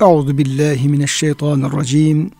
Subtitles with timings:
[0.00, 2.30] Euzu billahi mineşşeytanirracim.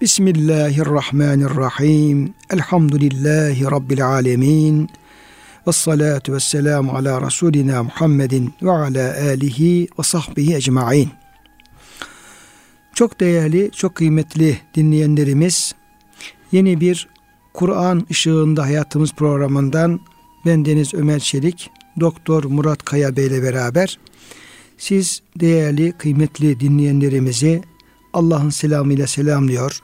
[0.00, 2.34] Bismillahirrahmanirrahim.
[2.50, 4.90] Elhamdülillahi rabbil alamin.
[5.66, 11.10] Ves salatu vesselamu ala rasulina Muhammedin ve ala alihi ve sahbihi ecmaîn.
[12.94, 15.74] Çok değerli, çok kıymetli dinleyenlerimiz,
[16.52, 17.08] yeni bir
[17.54, 20.00] Kur'an ışığında hayatımız programından
[20.46, 21.70] ben Deniz Ömer Çelik,
[22.00, 23.98] Doktor Murat Kaya Bey ile beraber
[24.78, 27.62] siz değerli, kıymetli dinleyenlerimizi
[28.12, 29.80] Allah'ın selamıyla selamlıyor.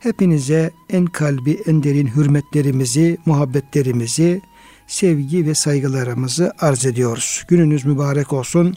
[0.00, 4.40] Hepinize en kalbi, en derin hürmetlerimizi, muhabbetlerimizi,
[4.86, 7.44] sevgi ve saygılarımızı arz ediyoruz.
[7.48, 8.74] Gününüz mübarek olsun.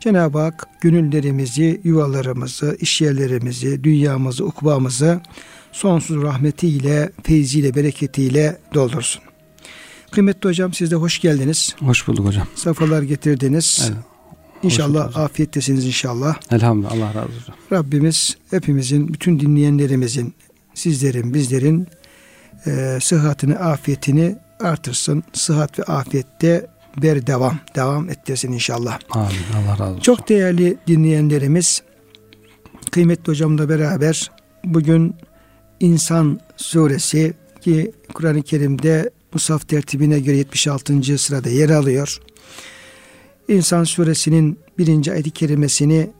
[0.00, 5.20] Cenab-ı Hak gönüllerimizi, yuvalarımızı, işyerlerimizi, dünyamızı, ukbamızı
[5.72, 9.22] sonsuz rahmetiyle, feyziyle, bereketiyle doldursun.
[10.10, 11.76] Kıymetli hocam siz de hoş geldiniz.
[11.80, 12.46] Hoş bulduk hocam.
[12.54, 13.90] Safalar getirdiniz.
[13.92, 14.13] Evet.
[14.64, 16.36] İnşallah afiyettesiniz inşallah.
[16.50, 17.54] Elhamdülillah Allah razı olsun.
[17.72, 20.34] Rabbimiz hepimizin, bütün dinleyenlerimizin,
[20.74, 21.86] sizlerin, bizlerin
[22.66, 25.22] e, sıhhatini, afiyetini artırsın.
[25.32, 26.66] Sıhhat ve afiyette
[27.02, 28.98] ber devam, devam ettirsin inşallah.
[29.10, 29.28] Amin.
[29.56, 30.00] Allah razı olsun.
[30.00, 31.82] Çok değerli dinleyenlerimiz,
[32.90, 34.30] kıymetli hocamla beraber
[34.64, 35.14] bugün
[35.80, 41.18] İnsan suresi ki Kur'an-ı Kerim'de Musaf tertibine göre 76.
[41.18, 42.20] sırada yer alıyor.
[43.48, 46.10] İnsan suresinin birinci ayet-i kerimesini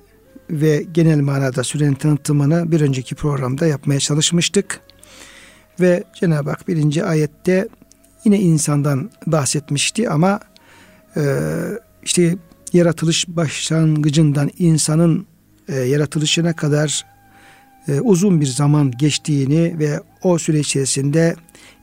[0.50, 4.80] ve genel manada sürenin tanıtımını bir önceki programda yapmaya çalışmıştık.
[5.80, 7.68] Ve Cenab-ı Hak birinci ayette
[8.24, 10.40] yine insandan bahsetmişti ama
[11.16, 11.22] e,
[12.02, 12.36] işte
[12.72, 15.26] yaratılış başlangıcından insanın
[15.68, 17.06] e, yaratılışına kadar
[17.88, 21.36] e, uzun bir zaman geçtiğini ve o süre içerisinde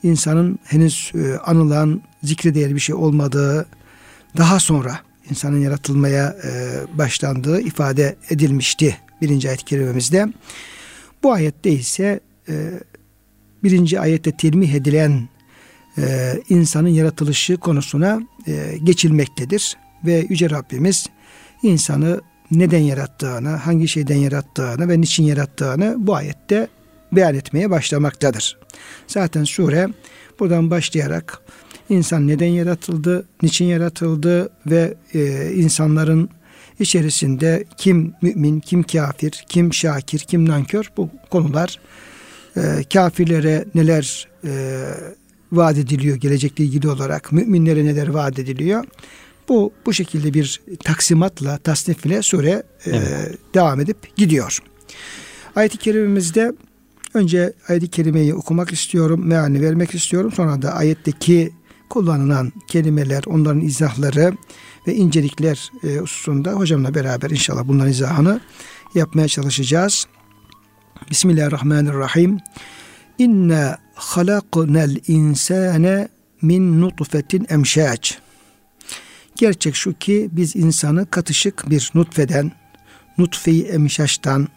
[0.04, 3.66] insanın henüz e, anılan zikre değer bir şey olmadığı
[4.38, 5.00] daha sonra
[5.30, 10.28] insanın yaratılmaya e, başlandığı ifade edilmişti birinci ayet-i kerimemizde.
[11.24, 12.20] Bu ayette ise
[12.50, 12.80] e,
[13.64, 15.30] birinci ayette telmih edilen
[15.98, 19.78] e, insanın yaratılışı konusuna e, geçilmektedir.
[20.06, 21.08] Ve Yüce Rabbimiz
[21.64, 22.22] insanı
[22.52, 26.68] neden yarattığını, hangi şeyden yarattığını ve niçin yarattığını bu ayette
[27.12, 28.58] beyan etmeye başlamaktadır.
[29.08, 29.90] Zaten sure
[30.40, 31.42] buradan başlayarak
[31.92, 36.30] insan neden yaratıldı, niçin yaratıldı ve e, insanların
[36.80, 41.80] içerisinde kim mümin, kim kafir, kim şakir, kim nankör bu konular
[42.58, 42.62] e,
[42.94, 44.84] kafirlere neler e,
[45.52, 48.86] vaat ediliyor gelecekle ilgili olarak, müminlere neler vaat ediliyor.
[49.50, 53.08] Bu bu şekilde bir taksimatla, tasnif ile sure e, evet.
[53.08, 54.60] e, devam edip gidiyor.
[55.56, 56.54] Ayet-i kerimemizde
[57.14, 60.32] önce ayet-i kerimeyi okumak istiyorum, mealini vermek istiyorum.
[60.32, 61.52] Sonra da ayetteki
[61.92, 64.34] kullanılan kelimeler, onların izahları
[64.88, 68.42] ve incelikler e, hususunda hocamla beraber inşallah bunların izahını
[68.96, 70.08] yapmaya çalışacağız.
[71.10, 72.38] Bismillahirrahmanirrahim.
[73.18, 76.08] İnne halaknel insane
[76.42, 78.12] min nutfetin emşac.
[79.36, 82.52] Gerçek şu ki biz insanı katışık bir nutfeden,
[83.18, 84.48] nutfeyi emşaştan,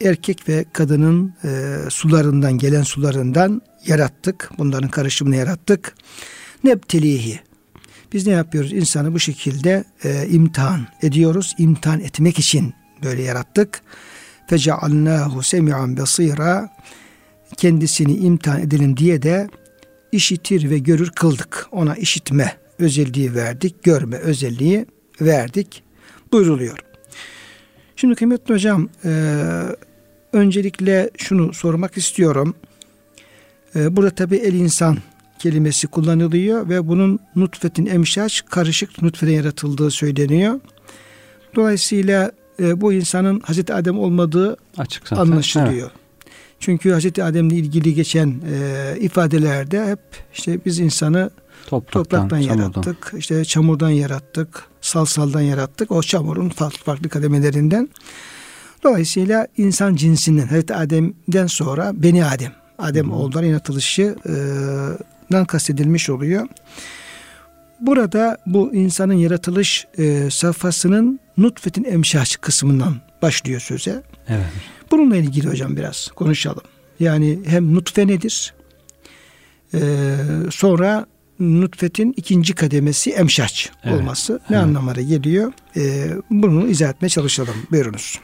[0.00, 4.50] erkek ve kadının e, sularından gelen sularından yarattık.
[4.58, 5.94] Bunların karışımını yarattık.
[6.64, 7.40] Nebtelihi.
[8.12, 8.72] Biz ne yapıyoruz?
[8.72, 11.54] İnsanı bu şekilde e, imtihan ediyoruz.
[11.58, 13.82] İmtihan etmek için böyle yarattık.
[14.48, 16.68] Fecealnahu semi'an basira.
[17.56, 19.48] Kendisini imtihan edelim diye de
[20.12, 21.68] işitir ve görür kıldık.
[21.72, 24.86] Ona işitme özelliği verdik, görme özelliği
[25.20, 25.82] verdik
[26.32, 26.78] buyruluyor.
[27.96, 29.10] Şimdi kıymetli hocam e,
[30.32, 32.54] öncelikle şunu sormak istiyorum.
[33.76, 34.98] E, burada tabi el insan
[35.44, 40.60] kelimesi kullanılıyor ve bunun nutfetin emşaç karışık nutfeden yaratıldığı söyleniyor.
[41.54, 45.22] Dolayısıyla e, bu insanın Hazreti Adem olmadığı Açık zaten.
[45.22, 45.90] anlaşılıyor.
[45.90, 46.36] Evet.
[46.60, 50.00] Çünkü Hazreti Adem'le ilgili geçen e, ifadelerde hep
[50.34, 51.30] işte biz insanı
[51.66, 52.84] topraktan, topraktan yarattık.
[53.02, 53.18] Çamurdan.
[53.18, 55.90] İşte çamurdan yarattık, salsaldan yarattık.
[55.90, 57.88] O çamurun farklı farklı kademelerinden.
[58.84, 64.34] Dolayısıyla insan cinsinden Hazreti Adem'den sonra Beni Adem, Adem oğulların yaratılışı e,
[65.34, 66.48] nan kastedilmiş oluyor.
[67.80, 74.02] Burada bu insanın yaratılış e, safhasının nutfetin emşaç kısmından başlıyor söze.
[74.28, 74.46] Evet.
[74.90, 76.62] Bununla ilgili hocam biraz konuşalım.
[77.00, 78.54] Yani hem nutfe nedir?
[79.74, 80.16] Ee,
[80.50, 81.06] sonra
[81.40, 84.00] nutfetin ikinci kademesi emşaç evet.
[84.00, 84.64] olması ne evet.
[84.64, 85.52] anlamara geliyor?
[85.76, 87.54] Ee, bunu izah etmeye çalışalım.
[87.70, 88.18] Buyurunuz.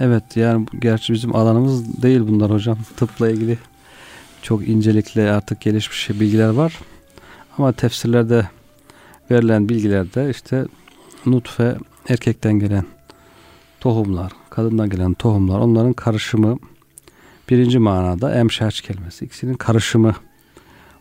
[0.00, 2.78] Evet yani gerçi bizim alanımız değil bunlar hocam.
[2.96, 3.58] Tıpla ilgili
[4.42, 6.78] çok incelikle artık gelişmiş bilgiler var.
[7.58, 8.48] Ama tefsirlerde
[9.30, 10.66] verilen bilgilerde işte
[11.26, 11.76] nutfe
[12.08, 12.84] erkekten gelen
[13.80, 16.58] tohumlar, kadından gelen tohumlar onların karışımı
[17.50, 19.24] birinci manada emşaç kelimesi.
[19.24, 20.14] İkisinin karışımı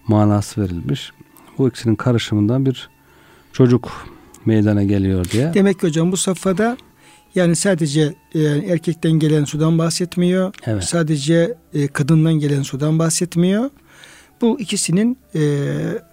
[0.07, 1.11] manası verilmiş.
[1.57, 2.89] Bu ikisinin karışımından bir
[3.53, 4.07] çocuk
[4.45, 5.53] meydana geliyor diye.
[5.53, 6.77] Demek ki hocam bu safhada
[7.37, 10.53] yani sadece e, erkekten gelen sudan bahsetmiyor.
[10.65, 10.83] Evet.
[10.83, 13.69] Sadece e, kadından gelen sudan bahsetmiyor.
[14.41, 15.41] Bu ikisinin e,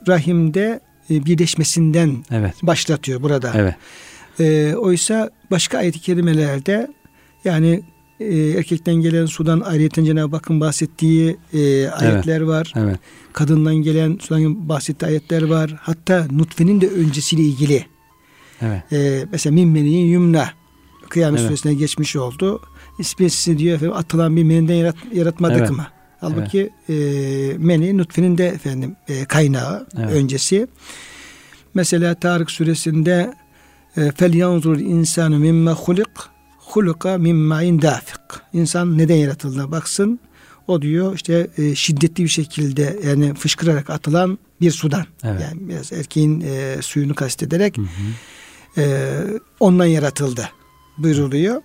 [0.08, 0.80] rahimde
[1.10, 2.54] e, birleşmesinden Evet.
[2.62, 3.52] başlatıyor burada.
[3.54, 3.74] Evet.
[4.40, 6.88] E, oysa başka ayet-i kerimelerde
[7.44, 7.82] yani
[8.20, 12.72] e, erkekten gelen sudan ayrıyeten Cenab-ı Hakk'ın bahsettiği e, ayetler var.
[12.76, 12.98] Evet.
[13.32, 15.76] Kadından gelen sudan bahsettiği ayetler var.
[15.80, 17.86] Hatta nutfenin de öncesiyle ilgili.
[18.62, 18.92] Evet.
[18.92, 20.48] E, mesela min meniyin yumna
[21.08, 21.48] Kıyamet Evet.
[21.48, 22.60] suresine geçmiş oldu.
[22.98, 25.70] İsmesi diyor efendim atılan bir meniden yarat, yaratmadık Evet.
[25.70, 25.86] mı?
[26.20, 26.94] Halbuki e,
[27.58, 30.12] meni nutfenin de efendim e, kaynağı Evet.
[30.12, 30.66] öncesi.
[31.74, 33.34] Mesela Tarık suresinde
[33.96, 36.06] e, fel yanzur insanu mimme hulik
[36.58, 38.20] huluka min ma'in dafik.
[38.52, 40.20] İnsan neden yaratıldığına baksın.
[40.68, 45.04] O diyor işte e, şiddetli bir şekilde yani fışkırarak atılan bir sudan.
[45.24, 45.40] Evet.
[45.42, 48.80] Yani biraz erkeğin e, suyunu kastederek Hı hı.
[48.80, 49.14] e,
[49.60, 50.48] ondan yaratıldı
[50.98, 51.62] buyruluyor.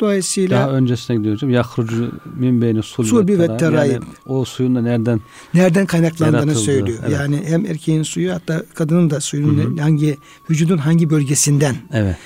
[0.00, 1.50] Dolayısıyla Daha öncesine gidiyor hocam.
[1.50, 3.92] Yahrucu min beyni sulbi, ve terayib.
[3.92, 5.20] Yani o suyun da nereden
[5.54, 6.98] nereden kaynaklandığını Yaratıldı, söylüyor.
[7.02, 7.12] evet.
[7.20, 9.82] Yani hem erkeğin suyu hatta kadının da suyunun Hı hı.
[9.82, 10.16] hangi
[10.50, 12.16] vücudun hangi bölgesinden evet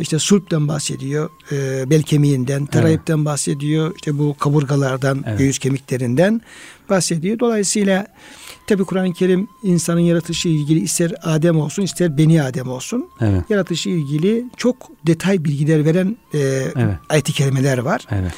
[0.00, 5.38] işte sulpten bahsediyor, e, bel kemiğinden, terayipten bahsediyor, işte bu kaburgalardan, Evet.
[5.38, 6.40] göğüs kemiklerinden
[6.90, 7.38] bahsediyor.
[7.38, 8.06] Dolayısıyla
[8.70, 13.88] tabi Kur'an-ı Kerim insanın yaratışı ilgili ister Adem olsun ister Beni Adem olsun evet yaratışı
[13.90, 14.76] ilgili çok
[15.06, 16.38] detay bilgiler veren e,
[16.76, 16.94] Evet.
[17.08, 18.06] ayet-i kerimeler var.
[18.10, 18.32] evet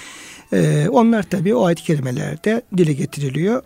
[0.55, 3.62] Ee, onlar tabi o ayet-i kerimelerde dile getiriliyor.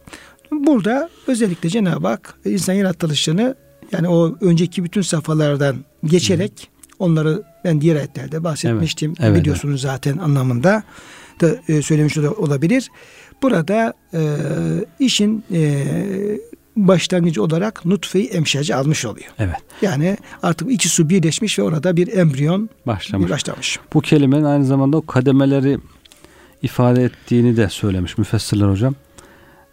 [0.53, 3.55] Burada özellikle Cenab-ı Hak insan yaratılışını
[3.93, 6.69] yani o önceki bütün safhalardan geçerek
[6.99, 9.15] onları ben diğer ayetlerde bahsetmiştim.
[9.19, 10.83] Evet, evet, Biliyorsunuz zaten anlamında
[11.41, 12.89] da e, söylemiş ola- olabilir.
[13.43, 14.21] Burada e,
[14.99, 15.85] işin e,
[16.77, 19.27] başlangıcı olarak nutfe-i emşacı almış oluyor.
[19.39, 23.31] evet Yani artık iki su birleşmiş ve orada bir embriyon başlamış.
[23.31, 23.79] başlamış.
[23.95, 25.79] Bu kelimenin aynı zamanda o kademeleri
[26.63, 28.95] ifade ettiğini de söylemiş müfessirler hocam.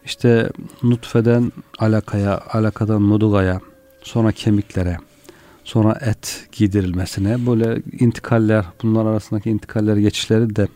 [0.05, 0.49] İşte
[0.83, 3.61] nutfeden alakaya, alakadan mudugaya,
[4.03, 4.97] sonra kemiklere,
[5.63, 10.67] sonra et giydirilmesine böyle intikaller, bunlar arasındaki intikaller geçişleri de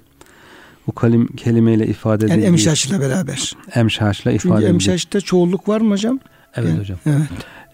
[0.87, 3.53] bu kalim, kelimeyle ifade Yani edildiği emşaçla beraber.
[3.75, 6.19] emşaçla ifade Çünkü emşaçta çoğulluk var mı hocam?
[6.55, 6.97] Evet Yani- hocam.
[7.05, 7.27] Evet.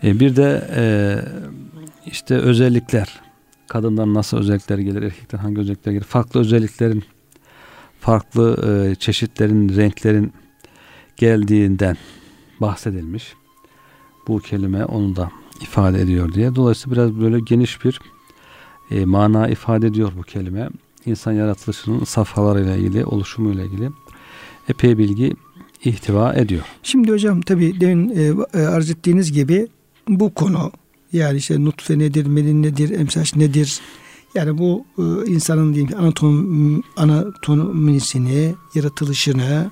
[0.03, 0.83] E, bir de e,
[2.05, 3.19] işte özellikler.
[3.67, 6.03] Kadından nasıl özellikler gelir, erkekten hangi özellikler gelir.
[6.03, 7.03] Farklı özelliklerin,
[7.99, 8.57] farklı
[8.91, 10.33] e, çeşitlerin, renklerin
[11.17, 11.97] geldiğinden
[12.61, 13.33] bahsedilmiş.
[14.27, 15.31] Bu kelime onu da
[15.61, 16.55] ifade ediyor diye.
[16.55, 17.99] Dolayısıyla biraz böyle geniş bir
[18.91, 20.69] e, mana ifade ediyor bu kelime.
[21.05, 23.89] İnsan yaratılışının safhalarıyla ilgili, oluşumuyla ilgili
[24.69, 25.35] epey bilgi
[25.83, 26.63] ihtiva ediyor.
[26.83, 29.67] Şimdi hocam tabii demin e, e, arz ettiğiniz gibi
[30.07, 30.71] bu konu
[31.13, 33.79] yani işte nutfe nedir, menin nedir, emsaç nedir?
[34.35, 39.71] Yani bu e, insanın diyeyim anatom, anatomisini, yaratılışını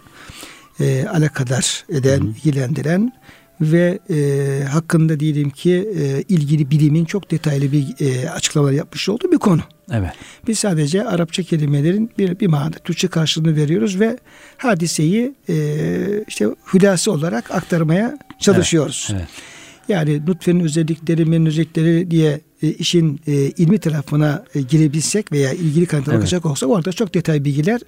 [0.79, 2.27] e, alakadar eden, hı.
[2.27, 3.13] ilgilendiren
[3.61, 9.31] ve e, hakkında diyelim ki e, ilgili bilimin çok detaylı bir e, açıklamalar yapmış olduğu
[9.31, 9.61] bir konu.
[9.91, 10.11] Evet.
[10.47, 14.17] Biz sadece Arapça kelimelerin bir, bir manada Türkçe karşılığını veriyoruz ve
[14.57, 15.55] hadiseyi e,
[16.27, 19.09] işte hülası olarak aktarmaya çalışıyoruz.
[19.11, 19.27] Evet.
[19.87, 25.85] Yani nutfenin özellikleri, menin özellikleri diye e, işin e, ilmi tarafına e, girebilsek veya ilgili
[25.85, 26.21] kaynaklara Evet.
[26.21, 27.81] bakacak olsak orada çok detay bilgiler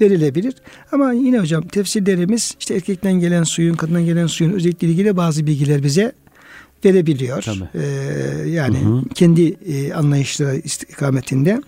[0.00, 0.54] verilebilir.
[0.92, 5.82] Ama yine hocam tefsirlerimiz işte erkekten gelen suyun, kadından gelen suyun özellikleriyle ilgili bazı bilgiler
[5.82, 6.12] bize
[6.84, 7.42] verebiliyor.
[7.42, 7.68] Tabii.
[7.74, 9.02] Ee, yani Hı hı.
[9.14, 11.62] kendi e, anlayışları istikametinde.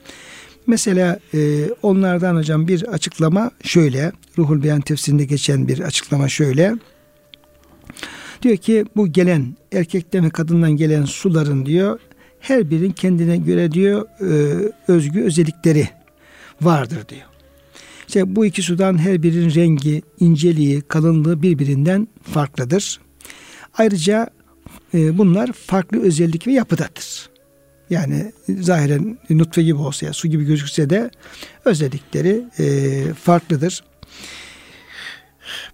[0.66, 4.12] Mesela e, onlardan hocam bir açıklama şöyle.
[4.38, 6.74] Ruhul Beyan tefsirinde geçen bir açıklama şöyle.
[8.42, 11.98] Diyor ki bu gelen erkekten ve kadından gelen suların diyor
[12.40, 14.32] her birinin kendine göre diyor e,
[14.88, 15.88] özgü özellikleri
[16.60, 17.22] vardır diyor.
[18.08, 23.00] İşte bu iki sudan her birinin rengi, inceliği, kalınlığı birbirinden farklıdır.
[23.78, 24.30] Ayrıca
[24.94, 27.32] e, bunlar farklı özellik ve yapıdadır.
[27.90, 31.10] Yani zahiren nutfe gibi olsa ya su gibi gözükse de
[31.64, 33.84] özellikleri e, farklıdır.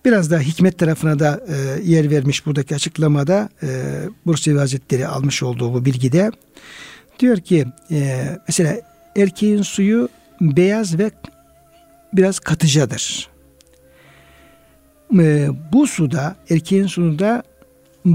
[0.04, 3.68] Biraz da hikmet tarafına da e, yer vermiş buradaki açıklamada e,
[4.26, 6.30] Bursevi Hazretleri almış olduğu bu bilgide.
[7.18, 7.66] Diyor ki
[8.48, 8.80] mesela
[9.16, 10.08] erkeğin suyu
[10.40, 11.10] beyaz ve
[12.12, 13.28] biraz katıcadır.
[15.72, 17.42] Bu suda erkeğin suyunda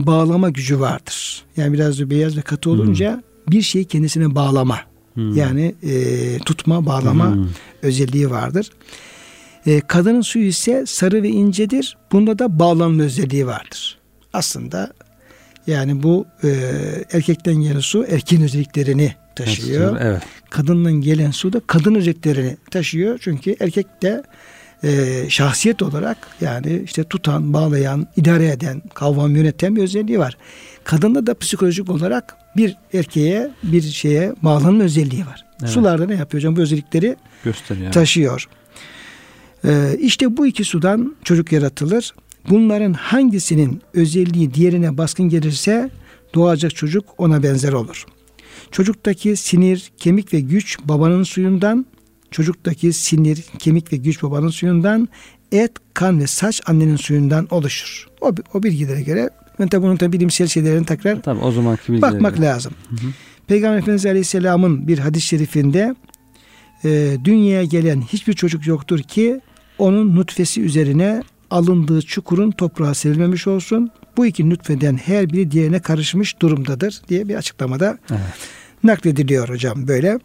[0.07, 1.43] bağlama gücü vardır.
[1.57, 4.79] Yani biraz da beyaz ve katı olunca bir şeyi kendisine bağlama
[5.13, 5.35] Hmm.
[5.35, 7.47] Yani e, tutma, bağlama hmm.
[7.81, 8.69] özelliği vardır.
[9.65, 11.97] E, kadının suyu ise sarı ve incedir.
[12.12, 13.97] Bunda da bağlanma özelliği vardır.
[14.33, 14.93] Aslında
[15.67, 16.50] yani bu e,
[17.12, 19.97] erkekten gelen su erkeğin özelliklerini taşıyor.
[20.01, 20.21] Evet.
[20.50, 23.19] Kadından gelen su da kadın özelliklerini taşıyor.
[23.21, 24.23] Çünkü erkek de
[24.83, 30.37] e, şahsiyet olarak yani işte tutan, bağlayan, idare eden, kavram yöneten bir özelliği var.
[30.83, 35.45] Kadında da psikolojik olarak bir erkeğe bir şeye bağlanma özelliği var.
[35.61, 35.69] Evet.
[35.69, 36.55] Sularda ne yapıyor hocam?
[36.55, 37.91] Bu özellikleri Gösteriyor.
[37.91, 38.47] taşıyor.
[39.65, 42.13] Ee, işte bu iki sudan çocuk yaratılır.
[42.49, 45.89] Bunların hangisinin özelliği diğerine baskın gelirse
[46.35, 48.05] doğacak çocuk ona benzer olur.
[48.71, 51.85] Çocuktaki sinir, kemik ve güç babanın suyundan,
[52.33, 55.09] çocuktaki sinir, kemik ve güç babanın suyundan,
[55.51, 58.07] et, kan ve saç annenin suyundan oluşur.
[58.21, 62.39] O, o bilgilere göre ben tabi bunun tabi bilimsel şeylerini tekrar tabii, o zaman bakmak
[62.39, 62.73] lazım.
[62.89, 63.09] Hı hı.
[63.47, 65.95] Peygamber Efendimiz Aleyhisselam'ın bir hadis-i şerifinde
[66.85, 69.41] e, dünyaya gelen hiçbir çocuk yoktur ki
[69.77, 73.91] onun nutfesi üzerine alındığı çukurun toprağa serilmemiş olsun.
[74.17, 78.21] Bu iki nutfeden her biri diğerine karışmış durumdadır diye bir açıklamada evet.
[78.83, 80.19] naklediliyor hocam böyle.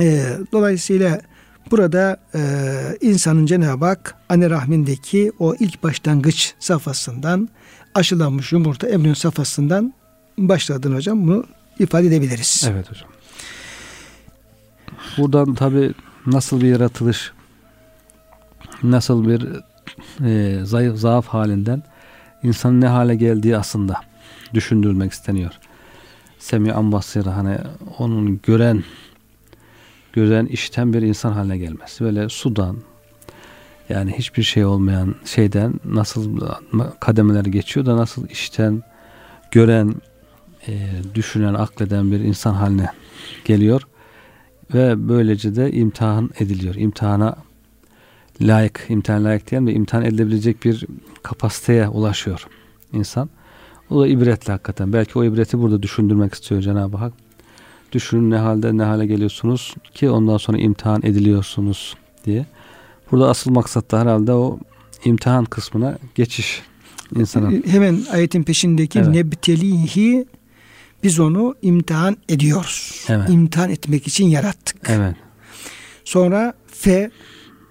[0.00, 1.20] E, dolayısıyla
[1.70, 2.40] burada e,
[3.00, 7.48] insanın Cenab-ı Hak anne rahmindeki o ilk başlangıç safhasından
[7.94, 9.94] aşılanmış yumurta embriyon safhasından
[10.38, 11.44] başladığını hocam bunu
[11.78, 12.68] ifade edebiliriz.
[12.70, 13.08] Evet hocam.
[15.18, 15.94] Buradan tabi
[16.26, 17.32] nasıl bir yaratılış
[18.82, 19.48] nasıl bir
[20.24, 21.82] e, zayıf zaaf halinden
[22.42, 24.00] insanın ne hale geldiği aslında
[24.54, 25.52] düşündürmek isteniyor.
[26.38, 27.58] Semi ambasira hani
[27.98, 28.84] onun gören
[30.12, 31.98] gören işten bir insan haline gelmez.
[32.00, 32.76] Böyle sudan
[33.88, 36.40] yani hiçbir şey olmayan şeyden nasıl
[37.00, 38.82] kademeler geçiyor da nasıl işten
[39.50, 39.94] gören
[40.68, 42.88] e, düşünen, akleden bir insan haline
[43.44, 43.82] geliyor
[44.74, 46.74] ve böylece de imtihan ediliyor.
[46.74, 47.36] İmtihana
[48.40, 50.86] layık, imtihan layık diyelim de imtihan edilebilecek bir
[51.22, 52.46] kapasiteye ulaşıyor
[52.92, 53.30] insan.
[53.90, 54.92] O da ibretli hakikaten.
[54.92, 57.12] Belki o ibreti burada düşündürmek istiyor Cenab-ı Hak.
[57.92, 62.46] Düşünün ne halde ne hale geliyorsunuz ki ondan sonra imtihan ediliyorsunuz diye.
[63.10, 64.58] Burada asıl maksat da herhalde o
[65.04, 66.62] imtihan kısmına geçiş
[67.16, 67.62] insanın.
[67.66, 69.08] Hemen ayetin peşindeki evet.
[69.08, 70.26] nebtelihi
[71.02, 73.04] biz onu imtihan ediyoruz.
[73.08, 73.30] Evet.
[73.30, 74.76] İmtihan etmek için yarattık.
[74.88, 75.16] Evet.
[76.04, 77.10] Sonra fe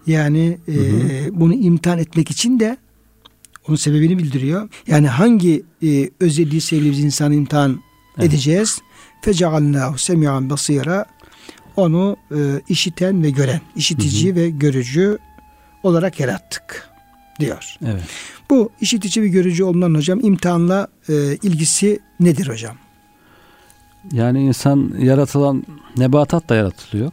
[0.07, 0.77] yani hı hı.
[0.77, 2.77] E, bunu imtihan etmek için de
[3.67, 4.69] onun sebebini bildiriyor.
[4.87, 7.79] Yani hangi e, özelliği sevdiğimiz insanı imtihan
[8.17, 8.29] evet.
[8.29, 8.81] edeceğiz?
[9.21, 11.05] Fecealnahu semi'an basira
[11.75, 14.35] onu e, işiten ve gören, işitici hı hı.
[14.35, 15.17] ve görücü
[15.83, 16.89] olarak yarattık
[17.39, 17.77] diyor.
[17.85, 18.03] Evet.
[18.49, 22.75] Bu işitici ve görücü olmanın hocam imtihanla e, ilgisi nedir hocam?
[24.11, 25.63] Yani insan yaratılan
[25.97, 27.11] nebatat da yaratılıyor.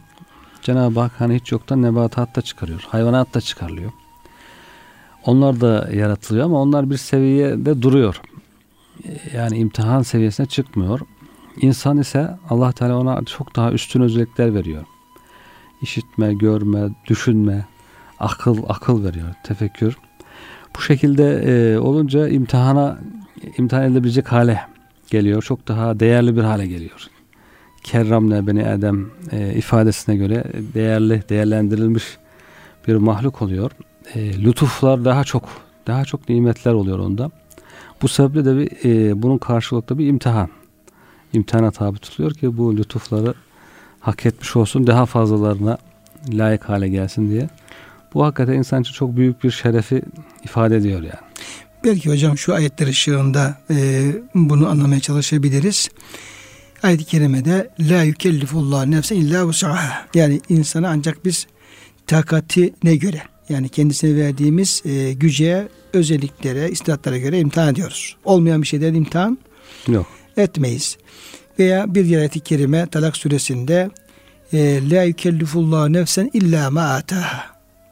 [0.61, 2.85] Cenab-ı Hak hani hiç yoktan nebatat da çıkarıyor.
[2.87, 3.91] Hayvanat da çıkarılıyor.
[5.25, 8.21] Onlar da yaratılıyor ama onlar bir seviyede duruyor.
[9.33, 10.99] Yani imtihan seviyesine çıkmıyor.
[11.61, 14.83] İnsan ise Allah Teala ona çok daha üstün özellikler veriyor.
[15.81, 17.65] İşitme, görme, düşünme,
[18.19, 19.97] akıl akıl veriyor, tefekkür.
[20.75, 22.99] Bu şekilde e, olunca imtihana
[23.57, 24.61] imtihan edilebilecek hale
[25.09, 25.41] geliyor.
[25.41, 27.07] Çok daha değerli bir hale geliyor.
[27.83, 32.17] Kerramle beni Adem e, ifadesine göre değerli, değerlendirilmiş
[32.87, 33.71] bir mahluk oluyor.
[34.15, 35.43] E, lütuflar daha çok,
[35.87, 37.31] daha çok nimetler oluyor onda.
[38.01, 40.49] Bu sebeple de bir, e, bunun karşılıklı bir imtihan.
[41.33, 43.33] İmtihana tabi tutuluyor ki bu lütufları
[43.99, 45.77] hak etmiş olsun, daha fazlalarına
[46.29, 47.49] layık hale gelsin diye.
[48.13, 50.01] Bu hakikaten insan için çok büyük bir şerefi
[50.43, 51.29] ifade ediyor yani.
[51.83, 54.01] Belki hocam şu ayetler ışığında e,
[54.35, 55.89] bunu anlamaya çalışabiliriz.
[56.83, 60.07] Ayet-i kerimede la yükellifullah nefsen illa vusaha.
[60.13, 61.47] Yani insana ancak biz
[62.07, 68.15] takatine göre yani kendisine verdiğimiz e, güce, özelliklere, istidatlara göre imtihan ediyoruz.
[68.25, 69.37] Olmayan bir şeyden imtihan
[69.87, 70.07] Yok.
[70.39, 70.97] Etmeyiz.
[71.59, 73.89] Veya bir ayet-i kerime Talak suresinde
[74.53, 77.45] e, la yükellifullah nefsen illa ma ataha.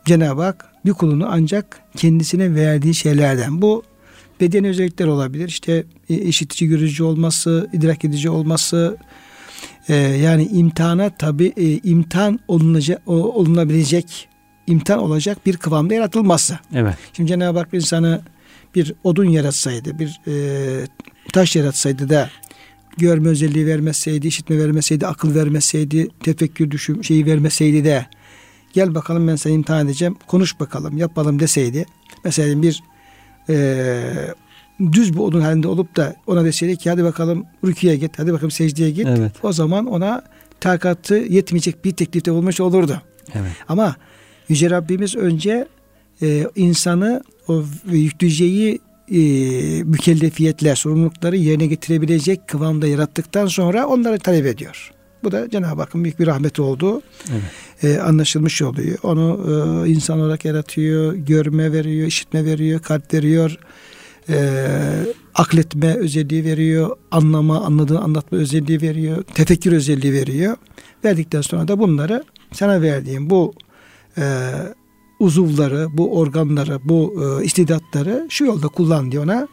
[0.05, 3.61] Cenab-ı Hak bir kulunu ancak kendisine verdiği şeylerden.
[3.61, 3.83] Bu
[4.41, 5.47] beden özellikler olabilir.
[5.47, 8.97] İşte e, işitici, görücü olması, idrak edici olması.
[9.89, 14.29] E, yani imtihana tabi e, imtihan olunacak, olunabilecek,
[14.67, 16.59] imtihan olacak bir kıvamda yaratılması.
[16.73, 16.95] Evet.
[17.13, 18.21] Şimdi Cenab-ı Hak insanı
[18.75, 20.33] bir odun yaratsaydı, bir e,
[21.37, 22.29] taş yaratsaydı da
[22.97, 28.05] görme özelliği vermeseydi, işitme vermeseydi, akıl vermeseydi, tefekkür düşün şeyi vermeseydi de
[28.73, 31.85] gel bakalım ben seni imtihan edeceğim konuş bakalım yapalım deseydi
[32.23, 32.83] mesela bir
[33.49, 33.55] e,
[34.91, 38.51] düz bir odun halinde olup da ona deseydi ki hadi bakalım rüküye git hadi bakalım
[38.51, 39.31] secdeye git evet.
[39.43, 40.23] o zaman ona
[40.59, 43.01] takatı yetmeyecek bir teklifte bulmuş olurdu.
[43.33, 43.51] Evet.
[43.67, 43.95] Ama
[44.49, 45.67] Yüce Rabbimiz önce
[46.21, 48.79] e, insanı o yükleyeceği
[49.11, 49.19] e,
[49.83, 54.91] mükellefiyetler, sorumlulukları yerine getirebilecek kıvamda yarattıktan sonra onları talep ediyor.
[55.23, 57.43] Bu da Cenab-ı Hakk'ın büyük bir rahmeti olduğu Evet.
[57.83, 58.97] e, anlaşılmış oluyor.
[59.03, 59.39] Onu
[59.85, 63.57] e, insan olarak yaratıyor, görme veriyor, işitme veriyor, kalp veriyor,
[64.29, 64.67] e,
[65.35, 70.57] akletme özelliği veriyor, anlama, anladığını anlatma özelliği veriyor, tefekkür özelliği veriyor.
[71.03, 72.23] Verdikten sonra da bunları
[72.53, 73.53] sana verdiğim bu
[74.17, 74.51] e,
[75.19, 79.47] uzuvları, bu organları, bu e, istidatları şu yolda kullan diye ona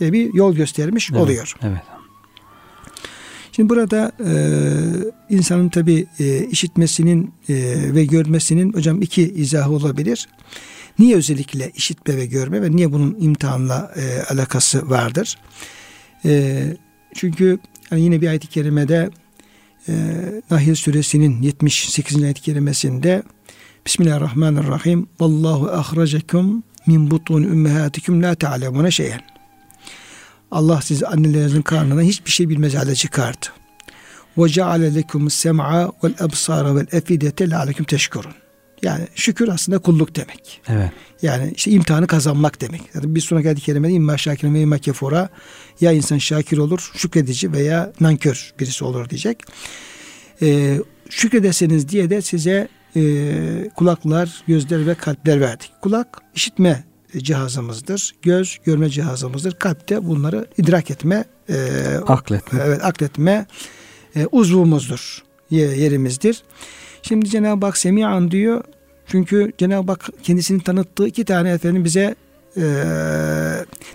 [0.00, 1.20] e, bir yol göstermiş Evet.
[1.20, 1.54] oluyor.
[1.62, 1.82] Evet.
[3.52, 4.30] Şimdi burada e,
[5.30, 7.54] insanın tabi e, işitmesinin e,
[7.94, 10.28] ve görmesinin hocam iki izahı olabilir.
[10.98, 15.38] Niye özellikle işitme ve görme ve niye bunun imtihanla e, alakası vardır?
[16.24, 16.62] E,
[17.14, 17.58] çünkü
[17.90, 19.10] hani yine bir ayet-i kerimede
[19.88, 19.92] e,
[20.50, 22.22] Nahl suresinin 78.
[22.22, 23.22] ayet-i kerimesinde
[23.88, 29.20] Bismillahirrahmanirrahim Vallahu ahracekum min butun ümmehatikum la ta'lemune şeyen
[30.50, 33.46] Allah sizi annelerinizin karnına hiçbir şey bilmez hale çıkardı.
[34.38, 38.32] Ve ceale lekum sem'a vel ebsara vel efidete lealekum teşkurun.
[38.82, 40.60] Yani şükür aslında kulluk demek.
[40.68, 40.90] Evet.
[41.22, 42.82] Yani işte imtihanı kazanmak demek.
[42.94, 45.28] Yani bir sonraki ayet-i kerimede imma şakirin ve imma kefura
[45.80, 49.38] ya insan şakir olur, şükredici veya nankör birisi olur diyecek.
[50.42, 50.78] Ee,
[51.10, 55.72] şükrederseniz diye de size e, kulaklar, gözler ve kalpler verdik.
[55.82, 56.84] Kulak işitme
[57.16, 58.14] cihazımızdır.
[58.22, 59.52] Göz görme cihazımızdır.
[59.52, 61.54] Kalp de bunları idrak etme, e,
[62.06, 62.60] Akletme.
[62.66, 63.46] evet akletme
[64.16, 65.22] e, uzvumuzdur.
[65.50, 66.42] ye- Yerimizdir.
[67.02, 68.64] Şimdi Cenab-ı Hak Semi'an diyor.
[69.06, 72.14] Çünkü Cenab-ı Hak kendisini tanıttığı iki tane efendim bize
[72.56, 72.62] e,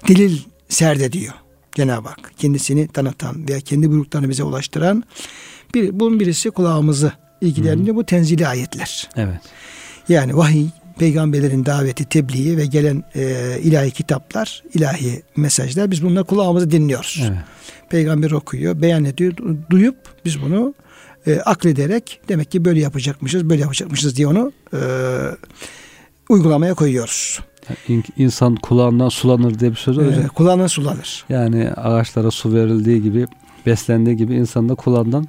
[0.07, 0.37] delil
[0.69, 1.33] serde diyor.
[1.75, 5.03] Cenab-ı Hak kendisini tanıtan veya kendi buyruklarını bize ulaştıran
[5.75, 7.11] bir, bunun birisi kulağımızı
[7.43, 7.95] ilgilendiriyor.
[7.95, 9.09] Bu tenzili ayetler.
[9.15, 9.39] Evet.
[10.09, 10.67] Yani vahiy,
[10.99, 17.21] peygamberlerin daveti, tebliği ve gelen e, ilahi kitaplar, ilahi mesajlar biz bunları kulağımızı dinliyoruz.
[17.27, 17.37] Evet.
[17.89, 20.73] Peygamber okuyor, beyan ediyor, du- duyup biz bunu
[21.27, 24.79] e, aklederek demek ki böyle yapacakmışız, böyle yapacakmışız diye onu e,
[26.29, 27.39] uygulamaya koyuyoruz.
[27.87, 30.03] İn- İnsan kulağından sulanır diye bir söz var.
[30.03, 30.27] E, hocam.
[30.27, 31.25] kulağına sulanır.
[31.29, 33.27] Yani ağaçlara su verildiği gibi
[33.65, 35.27] beslendiği gibi insan da kulağından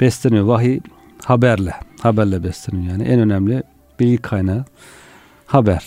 [0.00, 0.44] besleniyor.
[0.44, 0.80] Vahiy
[1.26, 1.74] haberle.
[2.00, 3.02] Haberle besleniyor yani.
[3.02, 3.62] En önemli
[4.00, 4.64] bilgi kaynağı
[5.46, 5.84] haber.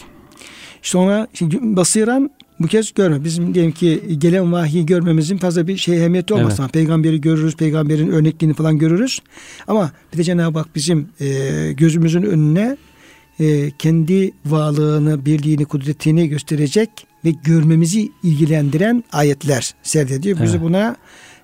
[0.82, 3.23] Sonra şimdi basiran bu kez görme.
[3.23, 6.60] Bizim diyelim ki gelen vahyi görmemizin fazla bir şey ehemmiyeti olmaz.
[6.60, 6.73] Evet.
[6.73, 9.19] Peygamberi görürüz, peygamberin örnekliğini falan görürüz.
[9.67, 11.28] Ama bir de Cenab-ı Hak bizim e,
[11.78, 12.78] gözümüzün önüne
[13.39, 16.89] e, kendi varlığını, birliğini, kudretini gösterecek
[17.25, 20.39] ve görmemizi ilgilendiren ayetler serdediyor.
[20.43, 20.67] Biz de Evet.
[20.67, 20.95] buna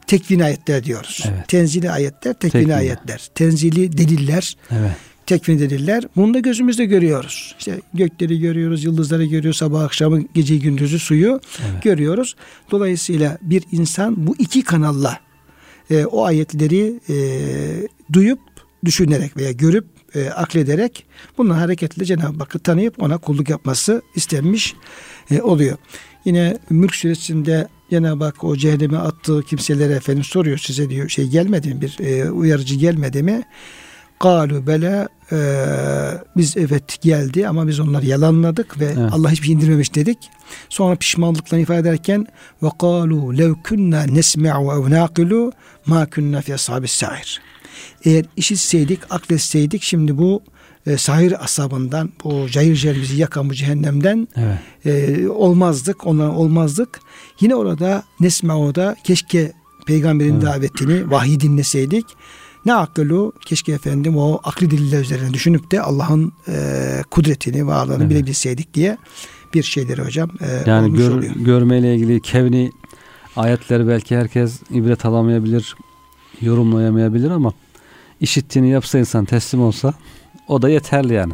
[0.07, 1.23] tekvin ayetler diyoruz.
[1.27, 1.47] Evet.
[1.47, 2.75] Tenzili ayetler, tekvini Tekvini.
[2.75, 3.29] ayetler.
[3.35, 4.91] Tenzili deliller, Evet.
[5.25, 6.03] tekvin deliller.
[6.15, 7.55] Bunu da gözümüzde görüyoruz.
[7.59, 11.41] İşte gökleri görüyoruz, yıldızları görüyoruz, sabah akşamı, gece gündüzü suyu
[11.71, 11.83] Evet.
[11.83, 12.35] görüyoruz.
[12.71, 15.19] Dolayısıyla bir insan bu iki kanalla
[15.89, 17.15] e, o ayetleri e,
[18.13, 18.39] duyup,
[18.85, 21.05] düşünerek veya görüp, e, aklederek
[21.37, 24.73] bununla hareketle Cenab-ı Hakk'ı tanıyıp ona kulluk yapması istenmiş
[25.31, 25.77] e, oluyor.
[26.25, 31.73] Yine Mülk suresinde Cenab-ı Hak o cehenneme attığı kimselere efendim soruyor size diyor şey gelmedi
[31.73, 33.43] mi bir e, uyarıcı gelmedi mi?
[34.19, 35.37] Kalu bela e,
[36.37, 39.13] biz evet geldi ama biz onları yalanladık ve Evet.
[39.13, 40.17] Allah hiçbir şey indirmemiş dedik.
[40.69, 42.27] Sonra pişmanlıkla ifade ederken
[42.63, 45.51] ve kalu lev kunna nesma'u ev naqilu
[45.85, 47.41] ma kunna fi ashabis sair.
[48.05, 50.41] Eğer işitseydik, akletseydik şimdi bu
[50.87, 54.59] e, sahir asabından, bu cayır cayır bizi yakan bu cehennemden Evet.
[54.85, 56.99] e, olmazdık, ondan olmazdık.
[57.39, 59.51] Yine orada Nesma'o'da keşke
[59.87, 60.43] peygamberin Evet.
[60.43, 62.05] davetini, vahiy dinleseydik.
[62.65, 66.53] Ne akıllı keşke efendim o akli deliller üzerine düşünüp de Allah'ın e,
[67.11, 68.09] kudretini, varlığını Evet.
[68.09, 68.97] bilebilseydik diye
[69.53, 71.35] bir şeyleri hocam e, Yani olmuş gör, oluyor.
[71.35, 72.71] görmeyle ilgili kevni
[73.35, 75.75] ayetleri belki herkes ibret alamayabilir,
[76.41, 77.53] yorumlayamayabilir ama
[78.21, 79.93] işittiğini yapsa insan teslim olsa
[80.47, 81.33] o da yeterli yani.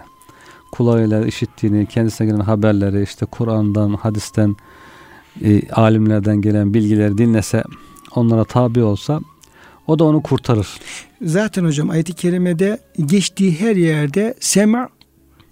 [0.72, 4.56] Kulağıyla işittiğini, kendisine gelen haberleri, işte Kur'an'dan, hadisten,
[5.44, 7.64] e, alimlerden gelen bilgileri dinlese,
[8.16, 9.22] onlara tabi olsa
[9.88, 10.68] o da onu kurtarır.
[11.22, 14.90] Zaten hocam ayet-i kerimede geçtiği her yerde sema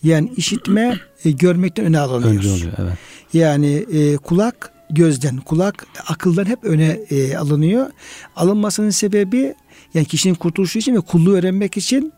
[0.04, 2.34] yani işitme e, görmekten öne alınıyor.
[2.34, 2.94] Önce oluyor evet.
[3.34, 7.88] Yani e, kulak gözden, kulak akıldan hep öne e, alınıyor.
[8.36, 9.56] Alınmasının sebebi
[9.94, 12.14] yani kişinin kurtuluşu için ve kulluğu öğrenmek için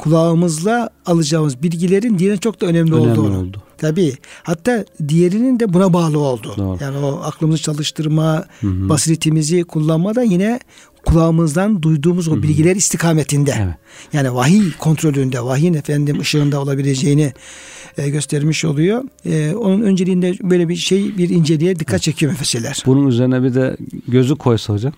[0.00, 3.38] kulağımızla alacağımız bilgilerin diğerine çok da önemli, Önemli olduğunu.
[3.38, 3.62] oldu.
[3.78, 4.14] Tabii.
[4.42, 6.54] Hatta diğerinin de buna bağlı oldu.
[6.56, 6.78] Doğru.
[6.80, 8.88] Yani o aklımızı çalıştırma, Hı hı.
[8.88, 10.60] basiretimizi kullanma da yine
[11.06, 13.54] kulağımızdan duyduğumuz o bilgiler istikametinde.
[13.62, 13.74] Evet.
[14.12, 17.32] Yani vahiy kontrolünde, vahyin efendim ışığında olabileceğini
[17.98, 19.04] e, göstermiş oluyor.
[19.24, 22.82] E, onun önceliğinde böyle bir şey bir inceliğe dikkat çekiyor müfessirler.
[22.86, 23.76] Bunun üzerine bir de
[24.08, 24.92] gözü koysa hocam.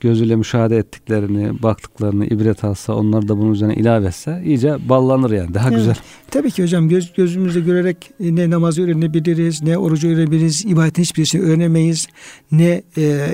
[0.00, 5.54] Gözüyle müşahede ettiklerini, baktıklarını ibret alsa, onlar da bunun üzerine ilave etse iyice ballanır yani.
[5.54, 5.78] Daha Evet.
[5.78, 5.96] güzel.
[6.30, 12.06] Tabii ki hocam göz, gözümüzle görerek ne namazı öğrenebiliriz, ne orucu öğrenebiliriz, ibadetin hiçbirisini öğrenemeyiz,
[12.52, 13.28] ne e,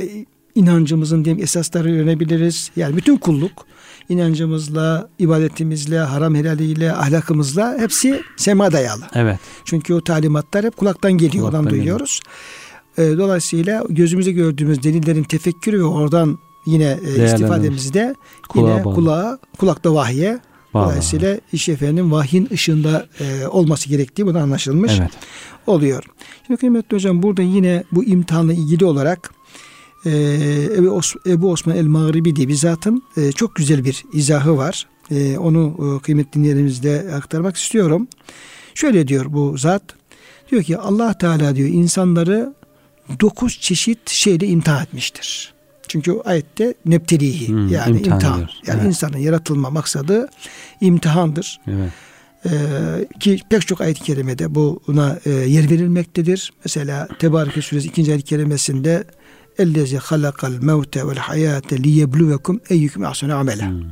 [0.54, 2.70] inancımızın diyeyim esasları öğrenebiliriz.
[2.76, 3.66] Yani bütün kulluk
[4.08, 9.04] inancımızla, ibadetimizle, haram helaliyle, ahlakımızla hepsi sema dayalı.
[9.14, 9.38] Evet.
[9.64, 12.20] Çünkü o talimatlar hep kulaktan geliyor, Kulaktan oradan duyuyoruz.
[12.98, 17.32] E, dolayısıyla gözümüzde gördüğümüz delillerin tefekkürü ve oradan yine e, Değerlendirmiş.
[17.32, 18.14] istifademizi de
[18.48, 18.94] Kulağa yine bağlı.
[18.94, 20.38] kulağa, kulakta vahye
[20.74, 20.84] Bağlı.
[20.84, 25.10] Dolayısıyla iş efendim vahyin ışığında e, olması gerektiği buna anlaşılmış Evet.
[25.66, 26.04] oluyor.
[26.46, 29.30] Şimdi kıymetli hocam burada yine bu imtihanla ilgili olarak
[30.06, 30.10] e,
[30.76, 34.86] Ebu, Os- Ebu Osman el-Mağribi diye bir zatın e, çok güzel bir izahı var.
[35.10, 38.08] E, onu e, kıymetli dinleyenlerimizle aktarmak istiyorum.
[38.74, 39.82] Şöyle diyor bu zat.
[40.50, 42.54] Diyor ki Allah Teala diyor insanları
[43.20, 45.53] dokuz çeşit şeyle imtihan etmiştir.
[45.88, 48.38] Çünkü o ayette neptelihi Hmm, yani imtihan imtihan.
[48.38, 48.48] Yani
[48.80, 48.84] Evet.
[48.84, 50.28] insanın yaratılma maksadı
[50.80, 51.60] imtihandır.
[51.66, 51.90] Evet.
[52.46, 52.50] Ee,
[53.20, 56.52] ki pek çok ayet-i kerimede buna e, yer verilmektedir.
[56.64, 58.02] Mesela Tebareke suresi 2.
[58.10, 59.04] ayet-i kerimesinde
[59.58, 63.68] Ellezi halakal mevte vel hayate liyebluvekum eyyüküm ahsene amela.
[63.70, 63.82] Hmm.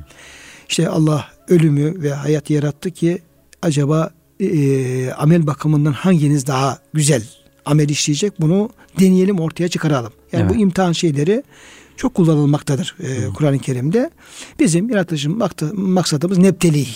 [0.68, 3.22] İşte Allah ölümü ve hayatı yarattı ki
[3.62, 7.22] acaba e, amel bakımından hanginiz daha güzel
[7.64, 10.12] amel işleyecek bunu deneyelim ortaya çıkaralım.
[10.32, 10.54] Yani Evet.
[10.54, 11.42] bu imtihan şeyleri
[11.96, 14.10] çok kullanılmaktadır e, Kur'an-ı Kerim'de.
[14.60, 16.86] Bizim yaratılışın maksadımız nepteliği.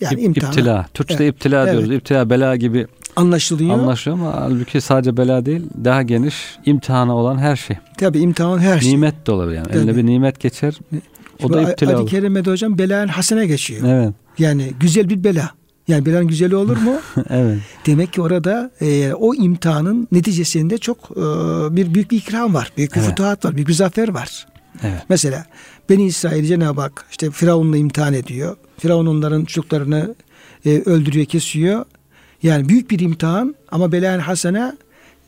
[0.00, 0.86] Yani İp- imtihan İptila.
[0.94, 1.34] Türkçe'de Evet.
[1.34, 1.72] iptila Evet.
[1.72, 1.90] diyoruz.
[1.92, 3.70] İptila bela gibi anlaşılıyor.
[3.78, 6.34] anlaşılıyor ama halbuki sadece bela değil, daha geniş
[6.66, 7.76] imtihana olan her şey.
[7.98, 8.92] Tabii imtihan her şey.
[8.92, 9.68] Nimet de olabilir yani.
[9.72, 9.96] Eline Tabii.
[9.96, 10.74] bir nimet geçer.
[11.42, 12.10] O da Şimdi iptila Ayet-i olur.
[12.10, 13.80] Kerime'de hocam belanın hasene geçiyor.
[13.88, 14.14] Evet.
[14.38, 15.50] Yani güzel bir bela.
[15.88, 16.94] Yani belanın güzeli olur mu?
[17.30, 17.58] evet.
[17.86, 21.16] Demek ki orada e, o imtihanın neticesinde çok e,
[21.76, 22.72] bir büyük bir ikram var.
[22.76, 23.08] Büyük bir Evet.
[23.08, 23.56] futuhat var.
[23.56, 24.46] Büyük bir zafer var.
[24.82, 25.02] Evet.
[25.08, 25.46] Mesela
[25.88, 28.56] Beni İsrail Cenab-ı Hak işte Firavun'la imtihan ediyor.
[28.78, 30.14] Firavun onların çocuklarını
[30.66, 31.84] e, öldürüyor, kesiyor.
[32.42, 34.72] Yani büyük bir imtihan ama belaen hasene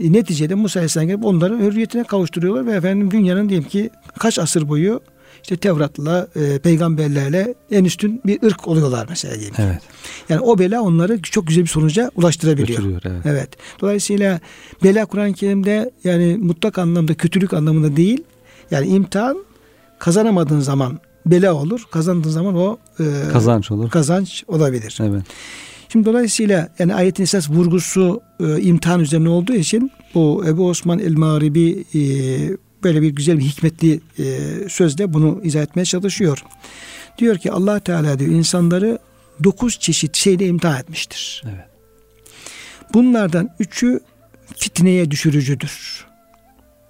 [0.01, 4.69] e, neticede Musa Aleyhisselam gelip onların hürriyetine kavuşturuyorlar ve efendim dünyanın diyelim ki kaç asır
[4.69, 5.01] boyu
[5.43, 9.55] işte Tevrat'la, e, peygamberlerle en üstün bir ırk oluyorlar mesela diyelim.
[9.59, 9.81] Evet.
[10.29, 12.69] Yani o bela onları çok güzel bir sonuca ulaştırabiliyor.
[12.79, 13.03] Götürüyor.
[13.05, 13.21] Evet.
[13.25, 13.49] Evet.
[13.81, 14.41] Dolayısıyla
[14.85, 18.23] bela Kur'an-ı Kerim'de yani mutlak anlamda kötülük anlamında değil.
[18.71, 19.45] Yani imtihan
[19.99, 21.83] kazanamadığın zaman bela olur.
[21.91, 23.91] Kazandığın zaman o e, Kazanç olur.
[23.91, 24.99] kazanç olabilir.
[25.01, 25.23] Evet.
[25.89, 31.85] Şimdi dolayısıyla yani ayetin esas vurgusu e, imtihan üzerine olduğu için bu Ebu Osman el-Mağribi
[31.95, 32.01] e,
[32.85, 34.25] böyle bir güzel bir hikmetli e,
[34.69, 36.45] sözle bunu izah etmeye çalışıyor.
[37.19, 38.99] Diyor ki Allah Teala diyor insanları
[39.45, 41.43] dokuz çeşit şeyle imtihan etmiştir.
[41.47, 41.69] Evet.
[42.95, 44.01] Bunlardan üçü
[44.57, 46.07] fitneye düşürücüdür.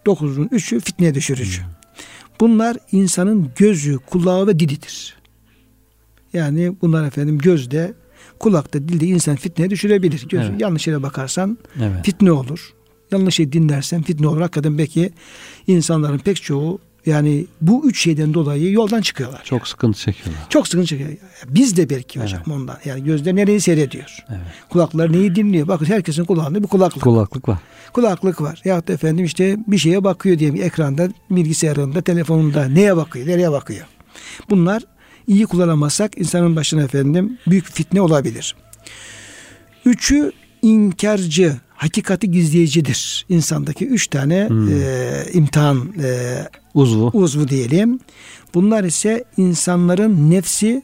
[0.06, 1.62] Dokuzun üçü fitneye düşürücü.
[2.40, 5.16] Bunlar insanın gözü, kulağı ve dilidir.
[6.32, 7.94] Yani bunlar efendim gözde,
[8.38, 10.28] kulakta, dilde insan fitneye düşürebilir.
[10.28, 10.60] Göz, Evet.
[10.60, 12.04] Yanlış yere bakarsan Evet.
[12.04, 12.74] fitne olur.
[13.12, 14.40] Yanlış şey dinlersen fitne olur.
[14.40, 15.10] Hakikaten belki
[15.66, 19.44] insanların pek çoğu yani bu üç şeyden dolayı yoldan çıkıyorlar.
[19.44, 20.46] Çok sıkıntı çekiyorlar.
[20.48, 21.10] Çok sıkıntı çekiyor.
[21.48, 22.78] Biz de belki hocam ondan.
[22.84, 24.24] Yani gözler nereyi seyrediyor?
[24.28, 24.40] Evet.
[24.70, 25.68] Kulaklar neyi dinliyor?
[25.68, 27.02] Bakın herkesin kulağında bir kulaklık.
[27.02, 27.58] Kulaklık var.
[27.92, 28.62] kulaklık var.
[28.64, 33.86] Ya da efendim işte bir şeye bakıyor diyelim ekranda, bilgisayarında, telefonunda neye bakıyor, nereye bakıyor.
[34.50, 34.82] Bunlar
[35.26, 38.56] iyi kullanamazsak insanın başına efendim büyük fitne olabilir.
[39.84, 43.26] Üçü inkarcı, hakikati gizleyicidir.
[43.28, 44.68] İnsandaki üç tane Hmm.
[44.82, 46.38] e, imtihan e,
[46.74, 47.10] Uzvu.
[47.12, 48.00] uzvu diyelim.
[48.54, 50.82] Bunlar ise insanların nefsi,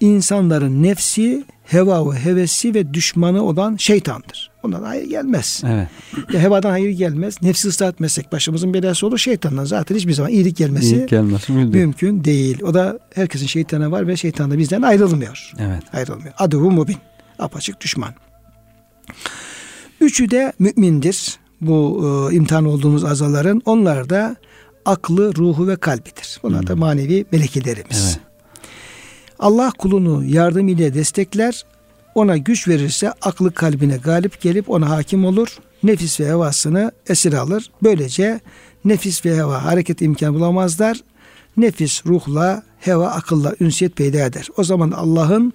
[0.00, 4.50] insanların nefsi, heva ve hevesi ve düşmanı olan şeytandır.
[4.62, 5.62] Ondan hayır gelmez.
[5.66, 5.88] Evet.
[6.32, 7.42] Ya hevadan hayır gelmez.
[7.42, 9.18] Nefsi ıslah etmezsek başımızın belası olur.
[9.18, 11.80] Şeytandan zaten hiçbir zaman iyilik gelmesi İyi gelmesi mümkün.
[11.80, 12.62] mümkün değil.
[12.62, 15.52] O da herkesin şeytanı var ve şeytan da bizden ayrılmıyor.
[15.58, 15.82] Evet.
[15.92, 16.34] Ayrılmıyor.
[16.38, 16.96] Aduvu mubin.
[17.38, 18.14] Apaçık düşman.
[20.00, 21.38] Üçü de mümindir.
[21.60, 22.00] Bu
[22.32, 23.62] e, imtihan olduğumuz azaların.
[23.64, 24.36] Onlar da
[24.84, 26.40] aklı, ruhu ve kalbidir.
[26.42, 28.04] Bunlar da manevi melekelerimiz.
[28.06, 28.20] Evet.
[29.38, 31.64] Allah kulunu yardım ile destekler.
[32.14, 35.58] Ona güç verirse aklı kalbine galip gelip ona hakim olur.
[35.82, 37.70] Nefis ve hevasını esir alır.
[37.82, 38.40] Böylece
[38.84, 41.00] nefis ve heva hareket imkanı bulamazlar.
[41.56, 44.48] Nefis ruhla, heva akılla ünsiyet peyda eder.
[44.56, 45.52] O zaman Allah'ın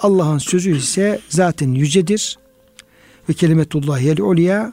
[0.00, 2.38] Allah'ın sözü ise zaten yücedir.
[3.28, 4.72] Ve kelimetullahi el ulya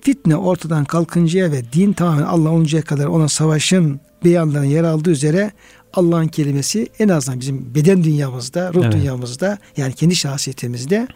[0.00, 5.50] fitne ortadan kalkıncaya ve din tamamen Allah oluncaya kadar ona savaşın beyanlarının yer aldığı üzere
[5.92, 8.92] Allah'ın kelimesi en azından bizim beden dünyamızda, ruh evet.
[8.92, 11.08] dünyamızda yani kendi şahsiyetimizde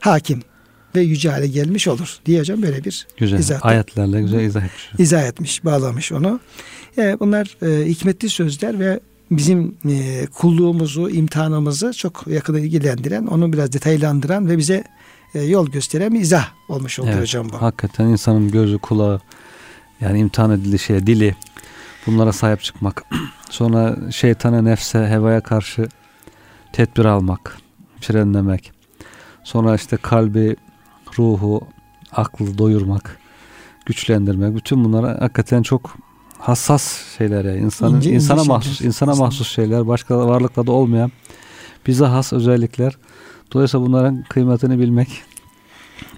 [0.00, 0.42] hakim
[0.94, 3.38] ve yüce hale gelmiş olur diyeceğim böyle bir güzel.
[3.38, 3.66] izah.
[3.66, 4.90] Ayetlerle güzel izah etmiş.
[4.98, 6.40] İzah etmiş, bağlamış onu.
[6.96, 9.00] Yani e, bunlar e, hikmetli sözler ve
[9.30, 14.84] bizim e, kulluğumuzu, imtihanımızı çok yakından ilgilendiren, onu biraz detaylandıran ve bize
[15.34, 17.62] e, yol gösteren bir izah olmuş oldu evet, hocam bu.
[17.62, 19.20] Hakikaten insanın gözü, kulağı,
[20.00, 21.36] yani imtihan edildiği şeye, dili
[22.06, 23.04] bunlara sahip çıkmak.
[23.50, 25.88] Sonra şeytana, nefse, hevaya karşı
[26.72, 27.58] tedbir almak,
[28.00, 28.72] frenlemek.
[29.44, 30.56] Sonra işte kalbi,
[31.18, 31.66] ruhu,
[32.12, 33.18] aklı doyurmak,
[33.86, 34.54] güçlendirmek.
[34.54, 35.96] Bütün bunlar hakikaten çok
[36.38, 37.56] hassas şeyler ya.
[37.56, 38.88] İnsanın, ince, insana mahsus, şeyler.
[38.88, 39.86] insana mahsus şeyler.
[39.88, 41.12] Başka varlıklarda olmayan
[41.86, 42.98] bize has özellikler.
[43.52, 45.22] Dolayısıyla bunların kıymetini bilmek,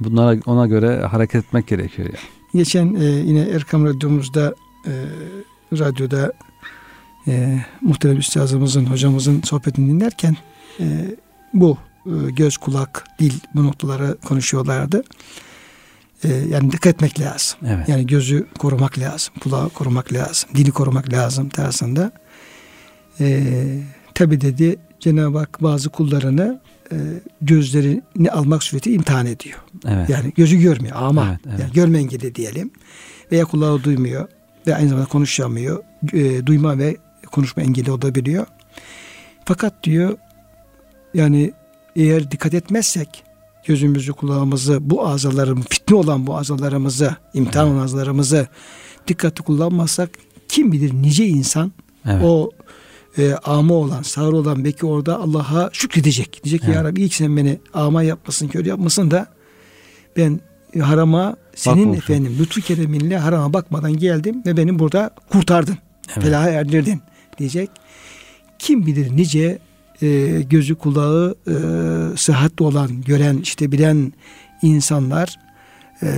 [0.01, 2.19] bunlara ona göre hareket etmek gerekiyor yani.
[2.55, 4.55] Geçen e, yine Erkam Radyomuzda
[4.87, 4.93] e,
[5.79, 6.33] radyoda
[7.29, 10.37] e, muhterem üstazımızın, hocamızın sohbetini dinlerken
[10.81, 11.17] e,
[11.55, 15.03] bu e, göz, kulak, dil bu noktaları konuşuyorlardı.
[16.25, 17.59] E, yani dikkat etmek lazım.
[17.67, 17.89] Evet.
[17.89, 22.11] Yani gözü korumak lazım, kulağı korumak lazım, dili korumak lazım tersinde.
[23.21, 23.43] E,
[24.15, 26.61] Tabi dedi Cenab-ı Hak bazı kullarını
[26.93, 26.97] e,
[27.43, 29.59] gözlerini almak sureti imtihan ediyor.
[29.89, 30.11] Evet.
[30.11, 31.61] Yani gözü görmüyor ama evet, evet.
[31.61, 32.71] yani görme engeli diyelim
[33.33, 34.29] veya kulağı duymuyor
[34.67, 35.83] ve aynı zamanda konuşamıyor.
[36.13, 36.97] E, duyma ve
[37.33, 38.47] konuşma engeli olabiliyor.
[39.45, 40.19] Fakat diyor
[41.15, 41.53] yani
[41.97, 43.25] eğer dikkat etmezsek
[43.67, 47.83] gözümüzü kulağımızı bu azalarımı fitne olan bu azalarımızı imtihan evet.
[47.83, 48.47] azalarımızı
[49.09, 50.11] dikkatli kullanmazsak
[50.49, 51.73] kim bilir nice insan
[52.07, 52.23] evet.
[52.25, 52.51] o
[53.19, 56.41] e, ama olan, sağır olan belki orada Allah'a şükredecek.
[56.45, 56.77] Diyecek ki evet.
[56.77, 59.27] ya Rabbi ilk sen beni ama yapmasın, kör yapmasın da
[60.17, 60.41] ben
[60.81, 65.79] harama senin Bak efendim lütfu kereminle harama bakmadan geldim ve beni burada kurtardın.
[66.13, 66.25] Evet.
[66.25, 67.01] Felaha erdirdin
[67.39, 67.71] diyecek.
[68.59, 69.59] Kim bilir nice
[70.03, 71.55] e, gözü kulağı e,
[72.17, 74.13] sıhhatli olan, gören, işte bilen
[74.63, 75.37] insanlar
[76.03, 76.09] e,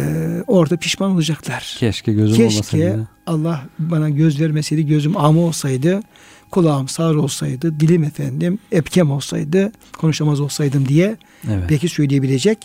[0.46, 1.76] orada pişman olacaklar.
[1.78, 3.09] Keşke gözüm Keşke olmasaydı.
[3.26, 6.00] Allah bana göz vermeseydi, gözüm ama olsaydı,
[6.53, 11.17] kulağım sağır olsaydı, dilim efendim epkem olsaydı, konuşamaz olsaydım diye
[11.51, 11.71] evet.
[11.71, 12.59] belki söyleyebilecek.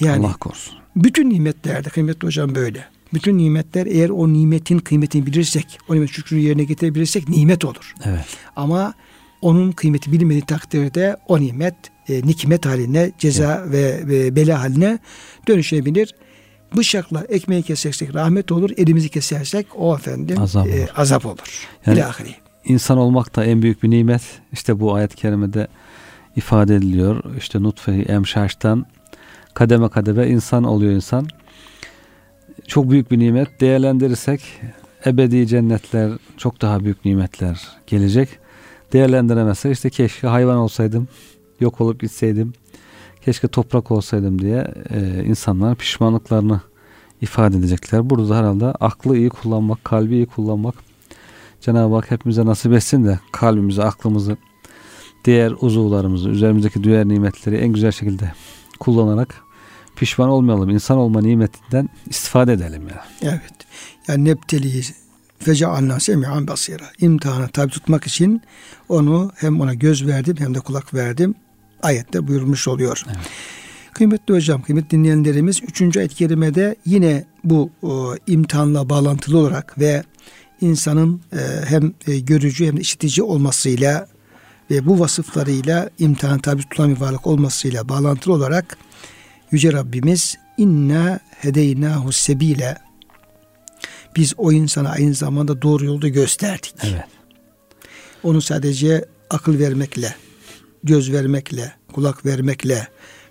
[0.00, 0.74] Yani Allah korusun.
[0.96, 2.84] Bütün nimetlerde kıymetli hocam böyle.
[3.14, 7.94] Bütün nimetler eğer o nimetin kıymetini bilirsek, o nimet şükrü yerine getirebilirsek nimet olur.
[8.04, 8.24] Evet.
[8.56, 8.94] Ama
[9.40, 11.74] onun kıymeti bilmediği takdirde o nimet
[12.08, 13.72] e, nikmet haline, ceza evet.
[13.72, 14.98] ve, ve bela haline
[15.48, 16.14] dönüşebilir.
[16.76, 21.68] Bıçakla ekmeği kesersek rahmet olur, elimizi kesersek o efendim azap, e, azap olur.
[21.86, 22.41] Yani, İlahiri.
[22.64, 24.22] İnsan olmak da en büyük bir nimet.
[24.52, 25.68] İşte bu ayet-i kerimede
[26.36, 27.36] ifade ediliyor.
[27.36, 28.86] İşte nutfe-i emşaştan
[29.54, 31.26] kademe kademe insan oluyor insan.
[32.66, 33.60] Çok büyük bir nimet.
[33.60, 34.42] Değerlendirirsek
[35.06, 38.28] ebedi cennetler, çok daha büyük nimetler gelecek.
[38.92, 41.08] Değerlendiremezsek işte keşke hayvan olsaydım,
[41.60, 42.52] yok olup gitseydim,
[43.24, 46.60] keşke toprak olsaydım diye e, insanlar pişmanlıklarını
[47.20, 48.10] ifade edecekler.
[48.10, 50.74] Burada herhalde aklı iyi kullanmak, kalbi iyi kullanmak
[51.62, 54.36] Cenab-ı Hak hepimize nasip etsin de kalbimizi, aklımızı,
[55.24, 58.32] diğer uzuvlarımızı, üzerimizdeki diğer nimetleri en güzel şekilde
[58.80, 59.34] kullanarak
[59.96, 60.70] pişman olmayalım.
[60.70, 63.04] İnsan olma nimetinden istifade edelim ya.
[63.22, 63.40] Yani.
[63.42, 63.54] Evet.
[64.08, 64.82] Yani nepteliği
[65.38, 66.84] fecealna semi'an basira.
[67.00, 68.42] İmtihana tabi tutmak için
[68.88, 71.34] onu hem ona göz verdim hem de kulak verdim.
[71.82, 73.02] Ayette buyurmuş oluyor.
[73.06, 73.18] Evet.
[73.92, 75.96] Kıymetli hocam, kıymetli dinleyenlerimiz 3.
[75.96, 80.02] ayet kerimede yine bu o, imtihanla bağlantılı olarak ve
[80.62, 84.08] insanın e, hem e, görücü hem de işitici olmasıyla
[84.70, 88.76] ve bu vasıflarıyla imtihan tabi tutulan bir varlık olmasıyla bağlantılı olarak
[89.50, 92.78] Yüce Rabbimiz inna hedeynahu sebile
[94.16, 96.74] biz o insana aynı zamanda doğru yolda gösterdik.
[96.82, 97.04] Evet.
[98.22, 100.14] Onu sadece akıl vermekle,
[100.84, 102.88] göz vermekle, kulak vermekle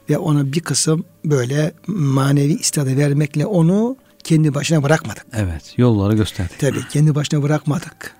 [0.09, 5.25] ve ona bir kısım böyle manevi istidadı vermekle onu kendi başına bırakmadık.
[5.33, 6.59] Evet, yolları gösterdik.
[6.59, 8.15] Tabii kendi başına bırakmadık.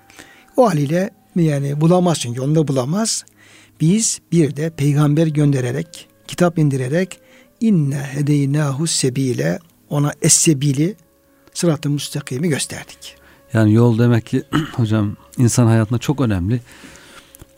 [0.56, 3.24] O haliyle yani bulamazsın, yolunda bulamaz.
[3.80, 7.18] Biz bir de peygamber göndererek, kitap indirerek
[7.60, 9.58] inne hedeynahu sebile
[9.90, 10.94] ona es-sebili
[11.54, 13.16] sırat-ı müstakimi gösterdik.
[13.52, 16.60] Yani yol demek ki hocam insan hayatında çok önemli.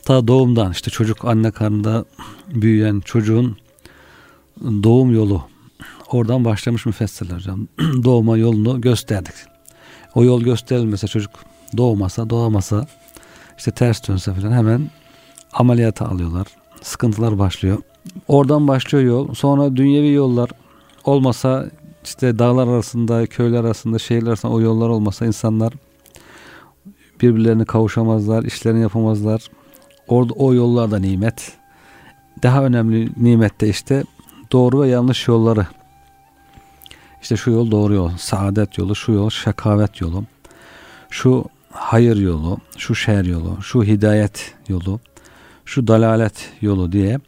[0.05, 2.05] Ta doğumdan işte çocuk anne karnında
[2.47, 3.57] büyüyen çocuğun
[4.61, 5.43] doğum yolu
[6.15, 7.67] oradan başlamış müfessirler hocam.
[8.03, 9.35] Doğma yolunu gösterdik.
[10.15, 11.31] O yol gösterilmese çocuk
[11.77, 12.87] doğmasa doğamasa
[13.57, 14.89] işte ters dönse falan hemen
[15.53, 16.47] ameliyata alıyorlar.
[16.81, 17.77] Sıkıntılar başlıyor.
[18.27, 19.33] Oradan başlıyor yol.
[19.33, 20.49] Sonra dünyevi yollar
[21.03, 21.69] olmasa
[22.03, 25.73] işte dağlar arasında, köyler arasında, şehirler arasında o yollar olmasa insanlar
[27.21, 29.41] birbirlerine kavuşamazlar, işlerini yapamazlar.
[30.07, 31.51] Orada o yollar da nimet.
[32.43, 34.03] Daha önemli nimet de işte
[34.51, 35.67] doğru ve yanlış yolları.
[37.25, 40.23] İşte şu yol doğru yol, saadet yolu, şu yol şakavet yolu,
[41.09, 44.99] şu hayır yolu, şu şer yolu, şu hidayet yolu,
[45.65, 47.19] şu dalalet yolu diye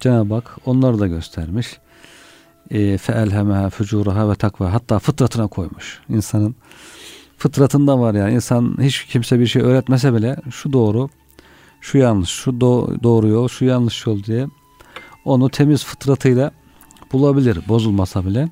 [0.00, 1.78] Cenab-ı Hak onları da göstermiş.
[2.70, 6.00] E, feelhemeha fucuraha ve takva hatta fıtratına koymuş.
[6.08, 6.54] İnsanın
[7.38, 11.08] fıtratında var yani insan hiç kimse bir şey öğretmese bile şu doğru,
[11.80, 14.46] şu yanlış, şu do- doğru yol, şu yanlış yol diye
[15.24, 16.50] onu temiz fıtratıyla
[17.12, 18.48] bulabilir bozulmasa bile.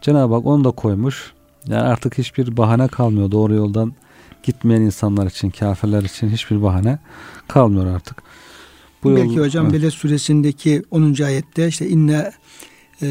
[0.00, 1.32] Cenab-ı Hak onu da koymuş.
[1.66, 3.92] Yani artık hiçbir bahane kalmıyor doğru yoldan
[4.42, 6.98] gitmeyen insanlar için, kafirler için hiçbir bahane
[7.48, 8.22] kalmıyor artık.
[9.04, 9.74] Bu Belki yol, hocam evet.
[9.74, 11.22] Beled suresindeki 10.
[11.24, 12.32] ayette işte inne
[13.02, 13.08] e,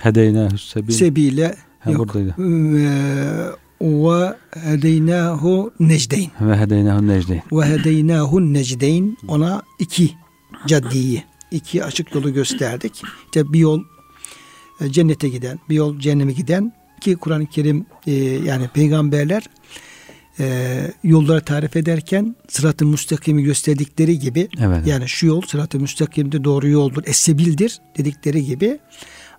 [0.00, 2.14] hedeyne sebil sebile ha, yok.
[2.14, 2.34] Buradaydı.
[3.80, 6.30] Ve hedeynahu necdeyn.
[6.40, 7.42] Ve hedeynahu necdeyn.
[7.52, 9.16] Ve hedeynahu necdeyn.
[9.28, 10.10] Ona iki
[10.66, 13.02] caddiyi, iki açık yolu gösterdik.
[13.24, 13.82] İşte bir yol
[14.90, 19.42] cennete giden, bir yol cehenneme giden ki Kur'an-ı Kerim e, yani peygamberler
[20.40, 24.86] e, yolları tarif ederken sırat-ı müstakimi gösterdikleri gibi evet.
[24.86, 28.78] yani şu yol sırat-ı müstakimde doğru yoldur, esebildir dedikleri gibi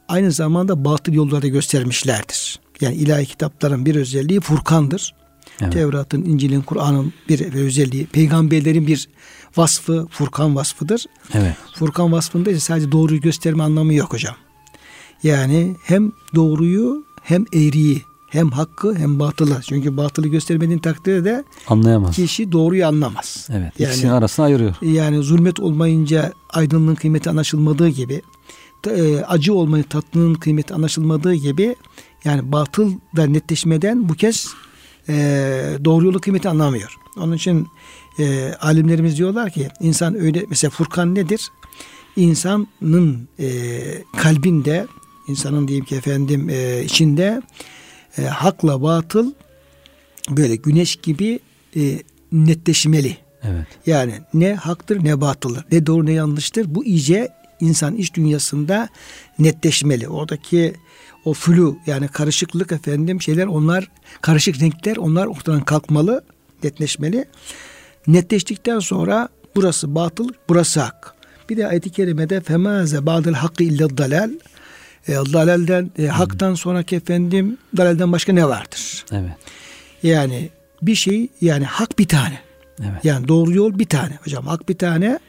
[0.07, 2.59] aynı zamanda batıl yolları göstermişlerdir.
[2.81, 5.15] Yani ilahi kitapların bir özelliği Furkan'dır.
[5.61, 5.73] Evet.
[5.73, 9.09] Tevrat'ın, İncil'in, Kur'an'ın bir özelliği, peygamberlerin bir
[9.57, 11.05] vasfı Furkan vasfıdır.
[11.33, 11.55] Evet.
[11.75, 14.35] Furkan vasfında ise sadece doğruyu gösterme anlamı yok hocam.
[15.23, 19.61] Yani hem doğruyu hem eğriyi hem hakkı hem batılı.
[19.61, 22.15] Çünkü batılı göstermediğin takdirde de anlayamaz.
[22.15, 23.47] Kişi doğruyu anlamaz.
[23.51, 23.73] Evet.
[23.79, 24.75] Yani, ikisinin arasını ayırıyor.
[24.81, 28.21] Yani zulmet olmayınca aydınlığın kıymeti anlaşılmadığı gibi
[28.87, 31.75] e, acı olmayı tatlının kıymeti anlaşılmadığı gibi
[32.25, 34.47] yani batıl da netleşmeden bu kez
[35.09, 35.13] e,
[35.85, 36.95] doğru yolu kıymeti anlamıyor.
[37.17, 37.67] Onun için
[38.19, 41.51] e, alimlerimiz diyorlar ki insan öyle mesela Furkan nedir?
[42.15, 43.47] İnsanın e,
[44.17, 44.87] kalbinde
[45.27, 47.41] insanın diyeyim ki efendim e, içinde
[48.17, 49.31] e, hakla batıl
[50.29, 51.39] böyle güneş gibi
[51.75, 51.99] e,
[52.31, 53.17] netleşmeli.
[53.43, 53.67] Evet.
[53.85, 56.75] Yani ne haktır ne batıldır, ne doğru ne yanlıştır.
[56.75, 57.29] Bu iyice
[57.59, 58.89] insan iç dünyasında
[59.39, 60.07] netleşmeli.
[60.07, 60.73] Oradaki
[61.25, 66.23] o flu yani karışıklık efendim şeyler onlar karışık renkler onlar ortadan kalkmalı,
[66.63, 67.25] netleşmeli.
[68.07, 71.15] Netleştikten sonra burası batıl, burası hak.
[71.49, 74.31] Bir de ayet-i kerimede femaze ba'del hakkı illa dalal
[75.07, 79.05] e, dalalden, e, haktan sonraki efendim dalalden başka ne vardır?
[79.11, 79.31] Evet.
[80.03, 80.49] Yani
[80.81, 82.39] bir şey yani hak bir tane.
[82.79, 83.05] Evet.
[83.05, 84.19] Yani doğru yol bir tane.
[84.23, 85.19] Hocam hak bir tane.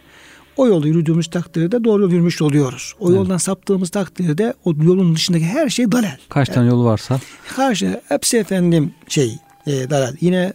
[0.57, 2.95] O yolu yürüdüğümüz takdirde doğru yol yürümüş oluyoruz.
[3.01, 3.17] O evet.
[3.17, 6.17] yoldan saptığımız takdirde o yolun dışındaki her şey dalal.
[6.29, 7.21] Kaç yani, tane yol varsa?
[7.57, 10.15] Karşı hepsi efendim şey e, dalal.
[10.21, 10.53] Yine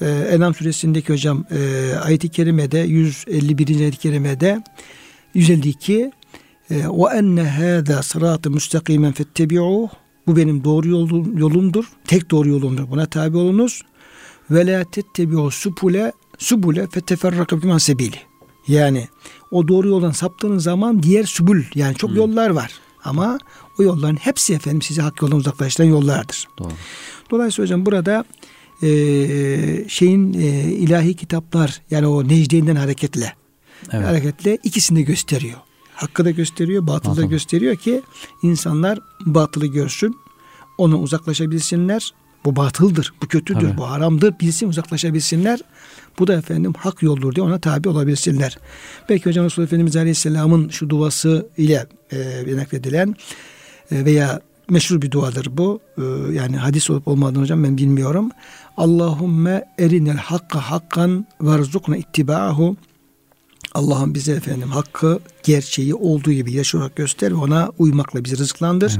[0.00, 3.80] e, Enam suresindeki hocam e, ayet-i kerimede 151.
[3.80, 4.62] ayet-i kerimede
[5.34, 6.12] 152 ee,
[6.70, 9.88] ve enne hâzâ sıratı müstakimen fettebi'ûh
[10.26, 11.84] bu benim doğru yolum, yolumdur.
[12.06, 12.90] Tek doğru yolumdur.
[12.90, 13.82] Buna tabi olunuz.
[14.50, 18.16] Ve la tettebi'û subule subule feteferraka biman sebili.
[18.68, 19.08] Yani
[19.50, 22.16] o doğru yoldan saptığınız zaman diğer subul yani çok hmm.
[22.16, 22.72] yollar var.
[23.04, 23.38] Ama
[23.78, 26.48] o yolların hepsi efendim sizi hak yoldan uzaklaştıran yollardır.
[26.58, 26.72] Doğru.
[27.30, 28.24] Dolayısıyla hocam burada
[28.82, 28.88] e,
[29.88, 33.34] şeyin e, ilahi kitaplar yani o necdeyinden hareketle
[33.92, 34.06] evet.
[34.06, 35.58] hareketle ikisini gösteriyor.
[35.98, 38.02] Hakkı da gösteriyor, batılı da gösteriyor ki
[38.42, 40.16] insanlar batılı görsün,
[40.78, 42.12] onu uzaklaşabilsinler.
[42.44, 43.76] Bu batıldır, bu kötüdür, Tabii.
[43.76, 45.60] bu haramdır bilsin uzaklaşabilsinler.
[46.18, 48.58] Bu da efendim hak yoldur diye ona tabi olabilsinler.
[49.08, 53.16] Belki Hocam Resulullah Efendimiz Aleyhisselam'ın şu duası ile e, nakledilen
[53.90, 55.80] e, veya meşhur bir duadır bu.
[55.98, 58.30] E, yani hadis olup olmadığını hocam ben bilmiyorum.
[58.76, 62.76] Allahümme erinel hakka hakkan verzukna ittiba'ahu
[63.74, 68.98] Allah'ım bize efendim hakkı, gerçeği olduğu gibi yaşayarak göster ve ona uymakla bizi rızıklandır.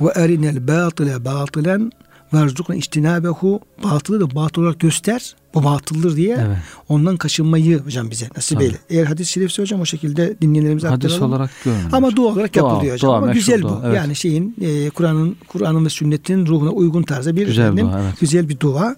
[0.00, 1.92] Ve erinel batile batılen
[2.34, 5.36] verzukna istinabehu batılı da batıl olarak göster.
[5.54, 6.56] Bu batıldır diye evet.
[6.88, 8.78] ondan kaçınmayı hocam bize nasip eyle.
[8.90, 11.32] Eğer hadis-i şerifse hocam o şekilde dinleyenlerimize hadis aktaralım.
[11.32, 11.94] olarak görmüyoruz.
[11.94, 13.10] Ama dua olarak dua, yapılıyor hocam.
[13.10, 13.86] Dua, Ama güzel dua, bu.
[13.86, 13.96] Evet.
[13.96, 18.20] Yani şeyin e, Kur'an'ın Kur'an'ın ve sünnetin ruhuna uygun tarzda bir güzel, efendim, dua, evet.
[18.20, 18.96] güzel bir dua.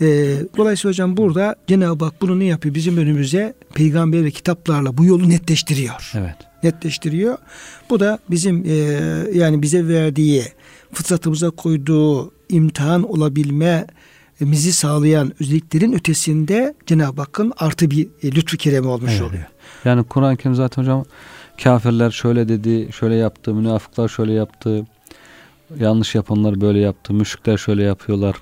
[0.00, 2.74] E, dolayısıyla hocam burada Cenab-ı Hak bunu ne yapıyor?
[2.74, 6.12] Bizim önümüze peygamber ve kitaplarla bu yolu netleştiriyor.
[6.14, 6.36] Evet.
[6.62, 7.38] Netleştiriyor.
[7.90, 8.74] Bu da bizim e,
[9.32, 10.42] yani bize verdiği
[10.92, 13.86] fıtratımıza koyduğu imtihan olabilme
[14.40, 19.22] mizi sağlayan özelliklerin ötesinde Cenab-ı Hakk'ın artı bir e, lütfu keremi olmuş evet.
[19.22, 19.44] oluyor.
[19.84, 21.04] Yani Kur'an-ı Kerim zaten hocam
[21.62, 24.86] kafirler şöyle dedi, şöyle yaptı, münafıklar şöyle yaptı.
[25.80, 27.14] Yanlış yapanlar böyle yaptı.
[27.14, 28.36] Müşrikler şöyle yapıyorlar.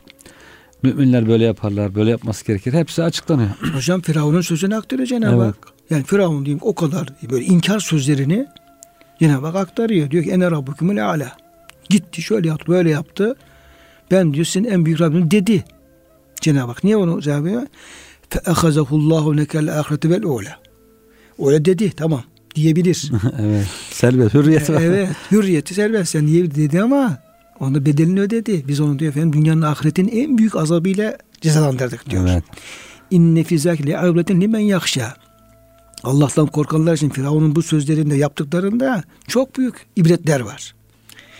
[0.86, 1.94] Müminler böyle yaparlar.
[1.94, 2.72] Böyle yapması gerekir.
[2.72, 3.48] Hepsi açıklanıyor.
[3.74, 5.46] Hocam Firavun'un sözünü aktarıyor Cenab-ı Evet.
[5.46, 5.68] Hak.
[5.90, 8.46] Yani Firavun diyeyim o kadar böyle inkar sözlerini
[9.20, 10.10] Cenab-ı Hak aktarıyor.
[10.10, 11.36] Diyor ki ene rabbukumul ala.
[11.88, 13.36] Gitti şöyle yaptı böyle yaptı.
[14.10, 15.64] Ben diyor sizin en büyük Rabbim dedi.
[16.40, 17.62] Cenab-ı Hak niye onu cevap veriyor?
[18.30, 20.58] Fe ehazahullahu nekel ahireti vel ula.
[21.46, 22.22] Öyle dedi tamam
[22.54, 23.12] diyebilir.
[23.40, 23.66] evet.
[23.90, 24.34] Serbest.
[24.34, 24.82] Hürriyet var.
[24.82, 27.18] evet hürriyeti serbest sen diye dedi ama
[27.60, 28.64] onu bedelini ödedi.
[28.68, 32.26] Biz onu diyor efendim dünyanın ahiretin en büyük azabıyla cezalandırdık diyor.
[32.28, 32.44] Evet.
[33.10, 35.14] İnne fizâki li ibretin limen yakşa.
[36.04, 40.74] Allah'tan korkanlar için Firavun'un bu sözlerinde yaptıklarında çok büyük ibretler var.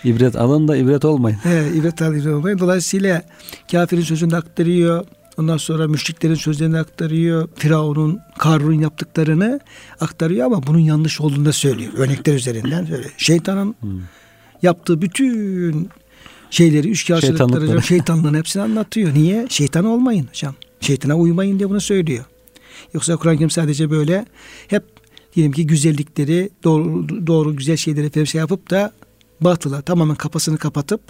[0.03, 1.37] İbret alın da ibret olmayın.
[1.37, 2.59] He, ibret alıyor.
[2.59, 3.23] Dolayısıyla
[3.71, 5.05] kafirin sözünü aktarıyor.
[5.37, 7.49] Ondan sonra müşriklerin sözlerini aktarıyor.
[7.55, 9.59] Firavun'un, Karun'un yaptıklarını
[10.01, 11.93] aktarıyor ama bunun yanlış olduğunu da söylüyor.
[11.97, 13.13] Örnekler üzerinden söylüyor.
[13.17, 14.01] Şeytanın Hmm.
[14.61, 15.89] yaptığı bütün
[16.49, 17.83] şeyleri, üç kağıtçılıkları, Şeytanlıkları.
[17.83, 19.13] şeytanlığın hepsini anlatıyor.
[19.13, 19.47] Niye?
[19.49, 20.55] Şeytan olmayın hocam.
[20.81, 22.25] Şeytana uymayın diye bunu söylüyor.
[22.93, 24.25] Yoksa Kur'an-ı Kerim sadece böyle
[24.67, 24.83] hep
[25.35, 28.91] diyelim ki güzellikleri, doğru, doğru güzel şeyleri şey yapıp da
[29.41, 31.01] batıla tamamen kafasını kapatıp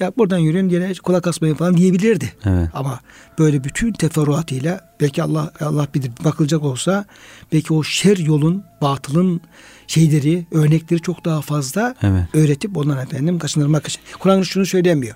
[0.00, 2.32] ya buradan yürüyün diye kulak asmayın falan diyebilirdi.
[2.44, 2.68] Evet.
[2.74, 3.00] Ama
[3.38, 7.04] böyle bütün teferruatıyla belki Allah Allah bilir bakılacak olsa
[7.52, 9.40] belki o şer yolun, batılın
[9.86, 12.24] şeyleri, örnekleri çok daha fazla Evet.
[12.34, 14.00] öğretip ondan efendim kaçınırmak için.
[14.18, 15.14] Kur'an şunu söylemiyor.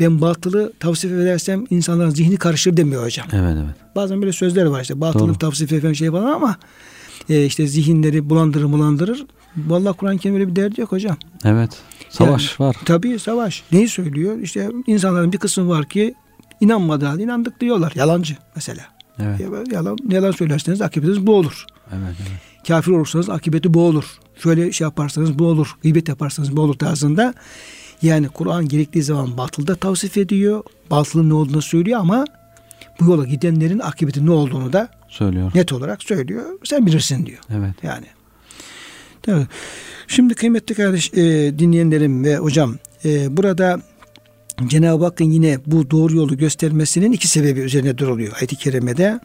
[0.00, 3.26] Ben batılı tavsiye edersem insanların zihni karışır demiyor hocam.
[3.32, 3.74] Evet evet.
[3.96, 5.38] Bazen böyle sözler var işte batılı Doğru.
[5.38, 6.56] tavsiye efendim şey falan ama
[7.28, 9.26] e, işte zihinleri bulandırır bulandırır.
[9.56, 11.16] Vallahi Kur'an-ı Kerim'de bir derdi yok hocam.
[11.44, 11.70] Evet.
[12.10, 12.76] Savaş var.
[12.84, 13.62] Tabii savaş.
[13.72, 14.38] Neyi söylüyor?
[14.38, 16.14] İşte insanların bir kısmı var ki
[16.60, 17.92] inanmadığı halde inandık diyorlar.
[17.94, 18.84] Yalancı mesela.
[19.22, 19.40] Evet.
[19.72, 21.64] Yalan, yalan söylerseniz akıbetiniz bu olur.
[21.92, 22.16] Evet.
[22.20, 22.66] evet.
[22.68, 24.04] Kafir olursanız akıbeti bu olur.
[24.42, 25.76] Şöyle şey yaparsanız bu olur.
[25.82, 27.34] Gıybet yaparsanız bu olur tarzında.
[28.02, 30.62] Yani Kur'an gerektiği zaman batılda tavsif ediyor.
[30.90, 32.24] Batılın ne olduğunu söylüyor ama
[33.00, 35.52] bu yola gidenlerin akıbeti ne olduğunu da Söylüyor.
[35.54, 36.44] net olarak söylüyor.
[36.64, 37.38] Sen bilirsin diyor.
[37.50, 37.74] Evet.
[37.82, 38.06] Yani.
[39.22, 39.46] Tabii.
[40.08, 41.18] Şimdi kıymetli kardeş e,
[41.58, 43.80] dinleyenlerim ve hocam e, burada
[44.66, 49.20] Cenab-ı Hakk'ın yine bu doğru yolu göstermesinin iki sebebi üzerine duruluyor ayet-i kerimede.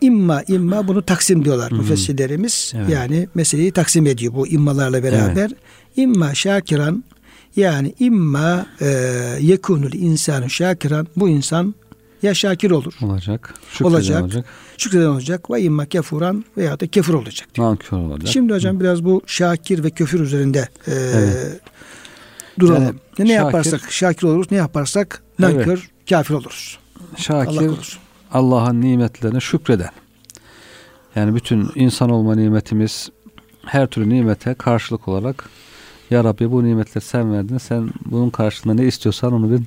[0.00, 1.76] İmma imma bunu taksim diyorlar hı.
[1.76, 2.72] müfessirlerimiz.
[2.76, 2.90] Evet.
[2.90, 5.50] Yani meseleyi taksim ediyor bu immalarla beraber.
[5.96, 7.04] İmma şakiran
[7.56, 8.86] yani imma e,
[9.40, 11.74] yekunul insanu şakiran bu insan
[12.22, 13.54] ya şakir olur, Olacak.
[13.70, 14.22] Şükreden Olacak.
[14.22, 14.44] olacak.
[14.78, 17.48] şükreden olacak ve imma kefuran veya da kefur olacak.
[17.58, 18.28] Nankör olacak.
[18.32, 21.60] Şimdi hocam biraz bu şakir ve küfür üzerinde e, Evet.
[22.58, 22.82] duralım.
[22.82, 26.78] Yani ne şakir- yaparsak şakir oluruz, ne yaparsak nankör, kafir oluruz.
[27.00, 28.00] Allah Şakir korusun.
[28.32, 29.90] Allah'ın nimetlerine şükreden.
[31.16, 33.08] Yani bütün insan olma nimetimiz
[33.66, 35.48] her türlü nimete karşılık olarak
[36.10, 37.58] Ya Rabbi bu nimetleri sen verdin.
[37.58, 39.64] Sen bunun karşılığında ne istiyorsan onu ben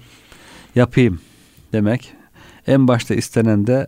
[0.75, 1.19] yapayım
[1.73, 2.13] demek.
[2.67, 3.87] En başta istenen de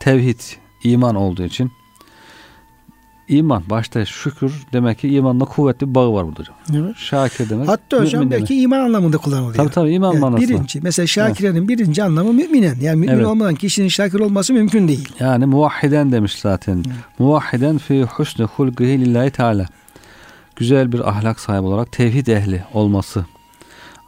[0.00, 0.40] tevhid,
[0.84, 1.70] iman olduğu için
[3.28, 6.56] iman başta şükür demek ki imanla kuvvetli bir bağı var burada hocam.
[6.74, 6.96] Evet.
[6.96, 7.68] Şakir demek.
[7.68, 8.40] Hatta hocam demek.
[8.40, 9.54] belki iman anlamında kullanılıyor.
[9.54, 10.48] Tabii tabii iman Yani manasında.
[10.48, 12.76] birinci, mesela şakirenin birinci anlamı müminen.
[12.80, 13.26] Yani mümin Evet.
[13.26, 15.08] olmadan kişinin şakir olması mümkün değil.
[15.20, 16.84] Yani muvahhiden demiş zaten.
[17.18, 19.66] Muvahhiden fi husni hulkihi lillahi teala.
[20.56, 23.26] Güzel bir ahlak sahibi olarak tevhid ehli olması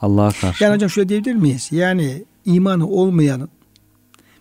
[0.00, 0.64] Allah'a karşı.
[0.64, 1.68] Yani hocam şöyle diyebilir miyiz?
[1.72, 3.48] Yani imanı olmayan,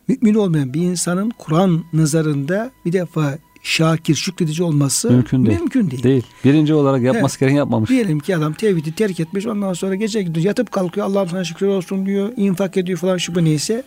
[0.08, 5.60] mümin olmayan bir insanın Kur'an nazarında bir defa şakir, şükredici olması Mümkün değil.
[5.60, 6.04] Mümkün değil.
[6.04, 6.24] değil.
[6.44, 7.90] Birinci olarak yapması gereken yapmamış.
[7.90, 11.68] Diyelim ki adam tevhidi terk etmiş ondan sonra gece gidiyor yatıp kalkıyor Allah'ım sana şükür
[11.68, 13.84] olsun diyor infak ediyor falan şu bu neyse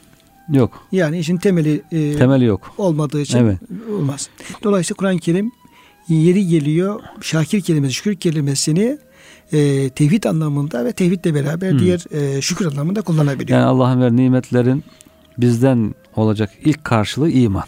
[0.53, 0.87] Yok.
[0.93, 2.75] yani işin temeli e, Temeli yok.
[2.79, 3.59] olmadığı için Evet.
[3.99, 4.29] olmaz.
[4.65, 5.53] Dolayısıyla Kur'an-ı Kerim
[6.09, 8.99] yeri geliyor şakir kelimesi şükür kelimesini
[9.53, 11.79] e, tevhid anlamında ve tevhidle beraber Hmm.
[11.79, 13.59] diğer e, şükür anlamında kullanabiliyor.
[13.59, 14.85] Yani Allah'ın verdiği nimetlerin
[15.39, 17.65] bizden olacak ilk karşılığı iman.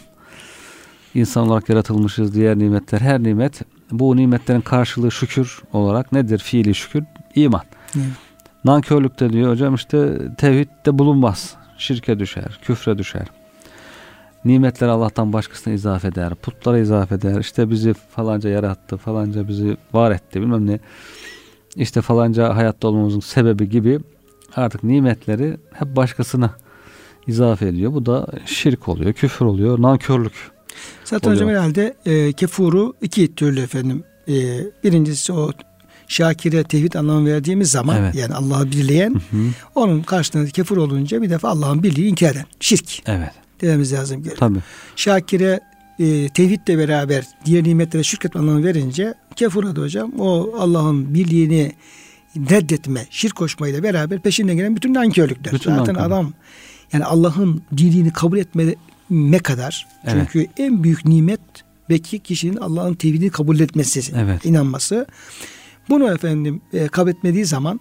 [1.13, 2.99] İnsan olarak yaratılmışız diğer nimetler.
[2.99, 6.39] Her nimet bu nimetlerin karşılığı şükür olarak nedir?
[6.39, 7.03] Fiili şükür.
[7.35, 7.61] iman.
[7.95, 8.05] Evet.
[8.65, 11.55] Nankörlükte diyor hocam işte tevhidde bulunmaz.
[11.77, 13.27] Şirke düşer, küfre düşer.
[14.45, 16.35] Nimetleri Allah'tan başkasına izafe eder.
[16.35, 17.39] Putlara izafe eder.
[17.39, 20.79] İşte bizi falanca yarattı, falanca bizi var etti bilmem ne.
[21.75, 23.99] İşte falanca hayatta olmamızın sebebi gibi
[24.55, 26.51] artık nimetleri hep başkasına
[27.27, 27.93] izafe ediyor.
[27.93, 30.33] Bu da şirk oluyor, küfür oluyor, nankörlük.
[31.03, 31.59] Zaten hocam oluyor.
[31.61, 34.03] herhalde e, kefuru iki türlü efendim.
[34.27, 34.33] E,
[34.83, 35.51] birincisi o
[36.07, 38.15] şakire tevhid anlamı verdiğimiz zaman Evet.
[38.15, 39.43] yani Allah'ı birleyen Hı hı.
[39.75, 44.17] onun karşılığında kefur olunca bir defa Allah'ın birliği inkar eden şirk Evet, dememiz lazım.
[44.17, 44.37] geliyor.
[44.37, 44.59] tabii.
[44.95, 45.59] Şakire
[45.99, 50.11] e, tevhidle beraber diğer nimetlere şirk etme anlamı verince kefur adı hocam.
[50.19, 51.71] O Allah'ın birliğini
[52.49, 55.53] reddetme, şirk koşmayla beraber peşinden gelen bütün nankörlükler.
[55.53, 56.01] Bütün Zaten nankörlük.
[56.01, 56.33] adam
[56.93, 58.75] yani Allah'ın dinini kabul etme
[59.09, 59.87] ne kadar?
[60.05, 60.27] Evet.
[60.31, 61.39] Çünkü en büyük nimet
[61.89, 64.45] belki kişinin Allah'ın tevhidini kabul etmesi, Evet.
[64.45, 65.05] inanması.
[65.89, 67.79] Bunu efendim e, kabul etmediği zaman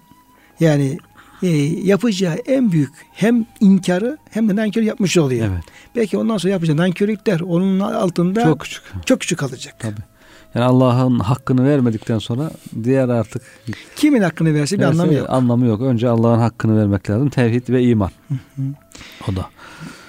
[0.61, 0.99] yani
[1.43, 1.49] e,
[1.85, 5.49] yapacağı en büyük hem inkarı hem de nankör yapmış oluyor.
[5.53, 5.65] Evet.
[5.97, 8.83] Belki ondan sonra yapacağı nankörlükler onun altında Çok küçük.
[9.07, 9.75] çok küçük kalacak.
[9.79, 10.01] Tabii.
[10.55, 12.51] Yani Allah'ın hakkını vermedikten sonra
[12.85, 13.43] diğer artık
[13.97, 15.27] Kimin hakkını verse bir anlamı yok.
[15.31, 15.81] Anlamı yok.
[15.83, 17.31] Önce Allah'ın hakkını vermek lazım.
[17.31, 18.11] Tevhid ve iman.
[19.29, 19.47] O da.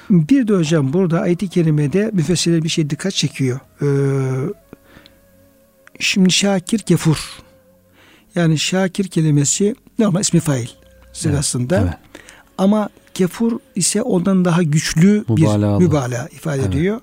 [0.09, 3.59] Bir de hocam burada ayet-i kerimede müfessirler bir şey dikkat çekiyor.
[3.81, 3.85] Ee,
[5.99, 7.17] şimdi şakir kefur.
[8.35, 10.67] Yani şakir kelimesi normal ismi fail
[11.13, 11.79] sırasında.
[11.81, 11.93] Evet.
[12.57, 15.79] Ama kefur ise ondan daha güçlü Mübalağalı.
[15.79, 16.67] bir mübalağa ifade Evet.
[16.75, 16.99] ediyor.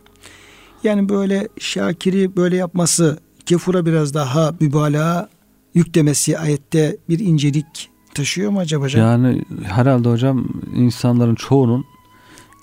[0.84, 3.18] Yani böyle şakiri böyle yapması
[3.50, 5.28] kefura biraz daha mübalağa
[5.74, 9.06] yüklemesi ayette bir incelik taşıyor mu acaba hocam?
[9.06, 11.84] Yani herhalde hocam insanların çoğunun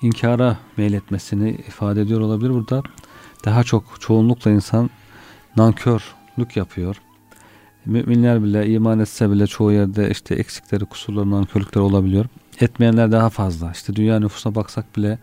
[0.02, 2.84] inkara meyletmesini ifade ediyor olabilir burada.
[3.46, 4.90] Daha çok çoğunlukla insan
[5.58, 6.96] nankörlük yapıyor.
[7.86, 12.26] Müminler bile iman etse bile çoğu yerde işte eksikleri, kusurları, nankörlükleri olabiliyor.
[12.60, 13.72] Etmeyenler daha fazla.
[13.72, 15.20] İşte dünya nüfusuna baksak bile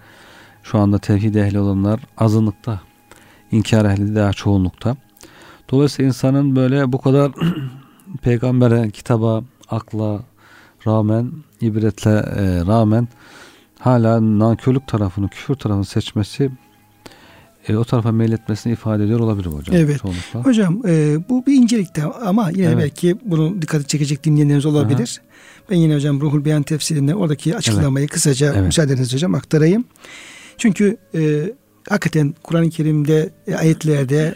[0.62, 2.80] şu anda tevhid ehli olanlar azınlıkta.
[3.50, 4.96] İnkar ehli daha çoğunlukta.
[5.70, 7.32] Dolayısıyla insanın böyle bu kadar
[8.22, 10.20] peygambere, kitaba, akla
[10.86, 13.08] rağmen, ibretle e, rağmen
[13.78, 16.50] hala nankörlük tarafını, küfür tarafını seçmesi
[17.68, 19.76] e, o tarafa meyletmesini ifade ediyor olabilir hocam.
[19.76, 20.00] Evet.
[20.00, 20.40] Çoğunlukla.
[20.50, 22.78] Hocam e, bu bir incelikte ama yine Evet.
[22.78, 25.20] belki bunu dikkati çekecek dinleyenleriniz olabilir.
[25.70, 28.66] Ben yine hocam Ruhul Beyan tefsirinde oradaki açıklamayı kısaca Evet.
[28.66, 29.84] müsaadenizle hocam aktarayım.
[30.58, 31.52] Çünkü e,
[31.88, 34.34] hakikaten Kur'an-ı Kerim'de e, ayetlerde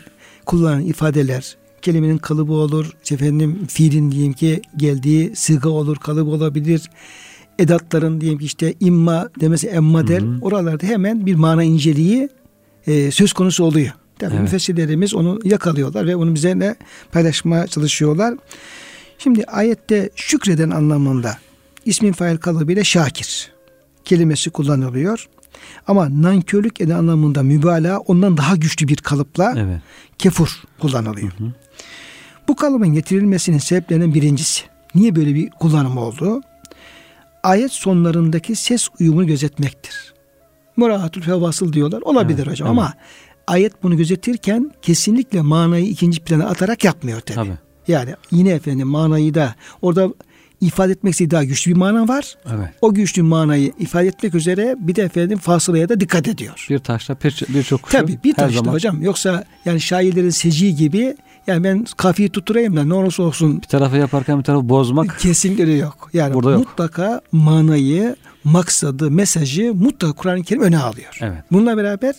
[0.49, 6.91] kullanılan ifadeler kelimenin kalıbı olur, efendim fiilin diyeyim ki geldiği sıga olur, kalıbı olabilir.
[7.59, 10.21] Edatların diyelim ki işte imma demesi emma der.
[10.21, 10.39] Hı hı.
[10.41, 12.29] Oralarda hemen bir mana inceliği
[12.87, 13.93] e, söz konusu oluyor.
[14.19, 14.43] Tabii Evet.
[14.43, 16.77] müfessirlerimiz onu yakalıyorlar ve onu bizlerle
[17.13, 18.35] paylaşmaya çalışıyorlar.
[19.19, 21.39] Şimdi ayette şükreden anlamında
[21.85, 23.53] ismin fail kalıbıyla şakir
[24.05, 25.29] kelimesi kullanılıyor.
[25.87, 29.81] Ama nankörlük eden anlamında mübalağa ondan daha güçlü bir kalıpla Evet.
[30.19, 31.33] kefur kullanılıyor.
[31.39, 31.53] Hı hı.
[32.49, 34.65] Bu kalıbın getirilmesinin sebeplerinden birincisi.
[34.95, 36.41] Niye böyle bir kullanım oldu?
[37.43, 40.15] Ayet sonlarındaki ses uyumunu gözetmektir.
[40.77, 42.03] Murahatül fevasıl diyorlar.
[42.03, 42.79] Olabilir Evet, hocam evet.
[42.79, 42.93] ama
[43.47, 47.37] ayet bunu gözetirken kesinlikle manayı ikinci plana atarak yapmıyor tabii.
[47.37, 47.59] Tabii.
[47.89, 50.09] Yani yine efendim manayı da orada
[50.61, 52.35] ifade etmek istediği daha güçlü bir mana var.
[52.57, 52.69] Evet.
[52.81, 56.67] O güçlü manayı ifade etmek üzere bir de efendim fasılaya da dikkat ediyor.
[56.71, 59.03] Bir taşla bir- birçok kuşu Tabii bir taşla zaman hocam.
[59.03, 63.97] Yoksa yani şairlerin seci gibi yani ben kafiyi tutturayım da ne olursa olsun bir tarafı
[63.97, 66.11] yaparken bir tarafı bozmak kesinlikle yok.
[66.13, 66.59] Yani Burada yok.
[66.69, 71.19] mutlaka manayı, maksadı, mesajı mutlaka Kur'an-ı Kerim öne alıyor.
[71.21, 71.39] Evet.
[71.53, 72.15] Bununla beraber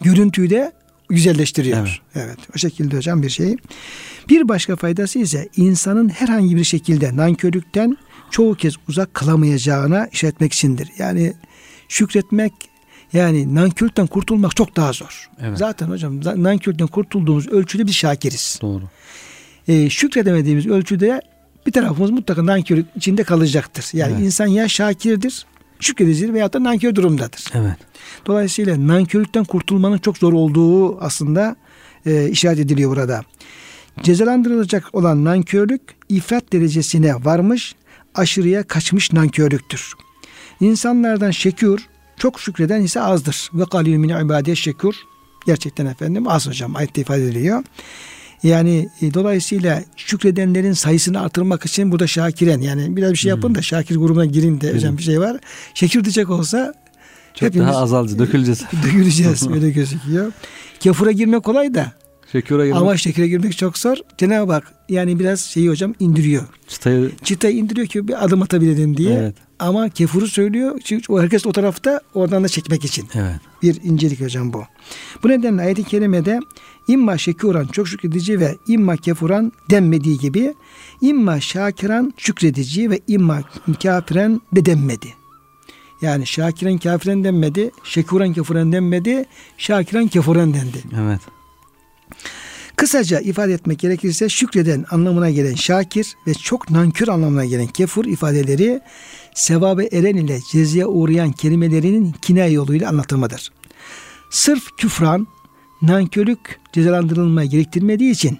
[0.00, 0.72] görüntüyü de
[1.08, 1.78] güzelleştiriyor.
[1.78, 2.00] Evet.
[2.26, 2.38] Evet.
[2.56, 3.56] O şekilde hocam bir şey.
[4.28, 7.96] Bir başka faydası ise insanın herhangi bir şekilde nankörlükten
[8.30, 10.88] çoğu kez uzak kalamayacağına işaret etmek içindir.
[10.98, 11.32] Yani
[11.88, 12.52] şükretmek
[13.12, 15.30] yani nankörlükten kurtulmak çok daha zor.
[15.40, 15.58] Evet.
[15.58, 18.58] Zaten hocam nankörlükten kurtulduğumuz ölçüde biz şakiriz.
[18.62, 18.82] doğru.
[19.68, 21.20] Ee, şükredemediğimiz ölçüde
[21.66, 23.86] bir tarafımız mutlaka nankörlük içinde kalacaktır.
[23.92, 24.24] Yani Evet.
[24.26, 25.46] insan ya şakirdir,
[25.80, 27.44] şükredicidir veyahut da nankör durumdadır.
[27.54, 27.76] Evet.
[28.26, 31.56] Dolayısıyla nankörlükten kurtulmanın çok zor olduğu aslında
[32.06, 33.22] e, işaret ediliyor burada.
[34.02, 37.74] Cezalandırılacak olan nankörlük ifrat derecesine varmış,
[38.14, 39.92] aşırıya kaçmış nankörlüktür.
[40.60, 43.50] İnsanlardan şekür, çok şükreden ise azdır.
[43.54, 44.96] Ve kalil min ibadiye şekür.
[45.46, 47.62] Gerçekten efendim az hocam ayette ifade ediliyor.
[48.42, 53.62] Yani e, dolayısıyla şükredenlerin sayısını artırmak için burada şakiren yani biraz bir şey yapın da
[53.62, 55.36] şakir grubuna girin de hocam bir şey var.
[55.74, 56.74] Şekür diyecek olsa
[57.40, 58.64] Çok Hepimiz- daha azalcı, döküleceğiz.
[58.84, 60.32] döküleceğiz öyle gözüküyor.
[60.80, 61.92] Kefura girmek kolay da
[62.32, 63.96] Şekure girmek, ama şekere girmek çok zor.
[64.18, 66.44] Cenab-ı Hak yani biraz şeyi hocam indiriyor.
[66.68, 69.14] çıtayı Çıtayı indiriyor ki bir adım atabilelim diye.
[69.14, 69.34] Evet.
[69.58, 70.80] Ama kefuru söylüyor.
[70.84, 73.08] Çünkü o herkes o tarafta oradan da çekmek için.
[73.14, 73.40] Evet.
[73.62, 74.62] Bir incelik hocam bu.
[75.22, 76.40] Bu nedenle ayet-i kerimede
[76.88, 80.54] imma şekuran çok şükredici ve imma kefuran denmediği gibi
[81.00, 83.42] imma şakiran şükredici ve imma
[83.82, 85.18] kafiren de denmedi.
[86.02, 89.24] Yani şakiren kafiren denmedi, şekuran kefuran denmedi,
[89.58, 90.82] şakiran kefuran dendi.
[91.02, 91.20] Evet.
[92.76, 98.80] Kısaca ifade etmek gerekirse şükreden anlamına gelen şakir ve çok nankör anlamına gelen kefur ifadeleri
[99.34, 103.52] sevabı eren ile cezaya uğrayan kelimelerinin kinaye yoluyla anlatılmadır.
[104.30, 105.26] Sırf küfran
[105.82, 108.38] nankörlük cezalandırılmaya gerektirmediği için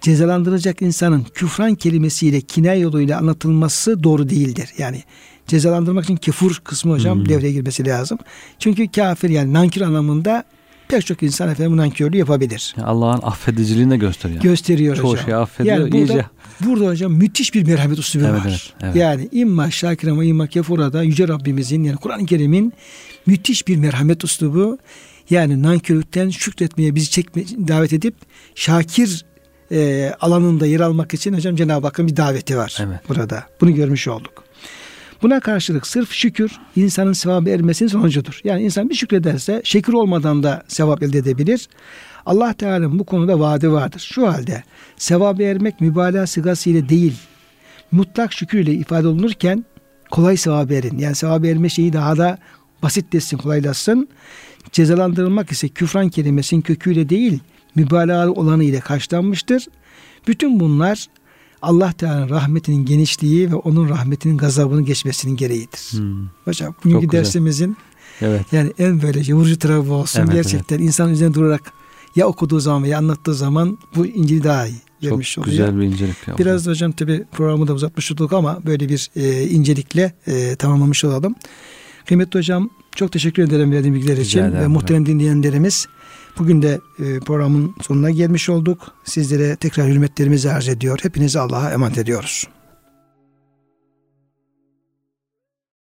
[0.00, 4.68] cezalandırılacak insanın küfran kelimesiyle kinaye yoluyla anlatılması doğru değildir.
[4.78, 5.02] Yani
[5.46, 7.28] cezalandırmak için kefur kısmı hocam hmm.
[7.28, 8.18] devreye girmesi lazım.
[8.58, 10.44] Çünkü kafir yani nankir anlamında
[10.88, 12.74] pek çok insan efendim nankörlüğü yapabilir.
[12.76, 14.42] Yani Allah'ın affediciliğini de gösteriyor.
[14.42, 15.24] Gösteriyor Çoğu hocam.
[15.24, 15.76] şey affediyor.
[15.76, 16.26] Yani burada, iyice.
[16.60, 18.46] burada hocam müthiş bir merhamet usulü Evet, var.
[18.46, 18.96] evet, evet.
[18.96, 22.72] Yani imma şakire ve imma kefurada Yüce Rabbimizin yani Kur'an-ı Kerim'in
[23.26, 24.78] müthiş bir merhamet uslubu
[25.30, 28.14] yani nankörlükten şükretmeye bizi çekme, davet edip
[28.54, 29.24] şakir
[29.72, 33.00] e, alanında yer almak için hocam Cenab-ı Hakk'ın bir daveti var Evet.
[33.08, 33.46] burada.
[33.60, 34.44] Bunu görmüş olduk.
[35.22, 38.40] Buna karşılık sırf şükür insanın sevabı ermesinin sonucudur.
[38.44, 41.68] Yani insan bir şükrederse şekir olmadan da sevap elde edebilir.
[42.26, 44.08] Allah Teala'nın bu konuda vaadi vardır.
[44.12, 44.62] Şu halde
[44.96, 47.14] sevabı ermek mübalağa sigası ile değil,
[47.92, 49.64] mutlak şükür ile ifade olunurken
[50.10, 50.98] kolay sevabı erin.
[50.98, 52.38] Yani sevabı erme şeyi daha da
[52.82, 54.08] basitleşsin, kolaylaşsın.
[54.72, 57.40] Cezalandırılmak ise küfran kelimesinin köküyle değil,
[57.74, 59.66] mübalağa olanı ile karşılanmıştır.
[60.26, 61.06] Bütün bunlar
[61.62, 65.80] Allah Teala'nın rahmetinin genişliği ve onun rahmetinin gazabını geçmesinin gereğidir.
[65.98, 66.26] Hmm.
[66.44, 67.76] Hocam bugünkü dersimizin
[68.20, 68.52] Evet.
[68.52, 70.20] yani en böyle vurucu tarafı olsun.
[70.20, 71.72] Evet, Gerçekten insan üzerine durarak
[72.16, 75.66] ya okuduğu zaman veya anlattığı zaman bu İncil'i daha iyi görmüş Çok oluyor.
[75.66, 76.16] güzel bir incelik.
[76.16, 76.36] yaptın.
[76.38, 81.04] Biraz da hocam tabi programı da uzatmış olduk ama böyle bir e, incelikle e, tamamlamış
[81.04, 81.34] olalım.
[82.06, 85.86] Kıymetli hocam çok teşekkür ederim verdiğin bilgiler Rica için ve muhterem dinleyenlerimiz.
[86.38, 88.92] Bugün de e, programın sonuna gelmiş olduk.
[89.04, 90.98] Sizlere tekrar hürmetlerimizi arz ediyor.
[91.02, 92.48] Hepinizi Allah'a emanet ediyoruz.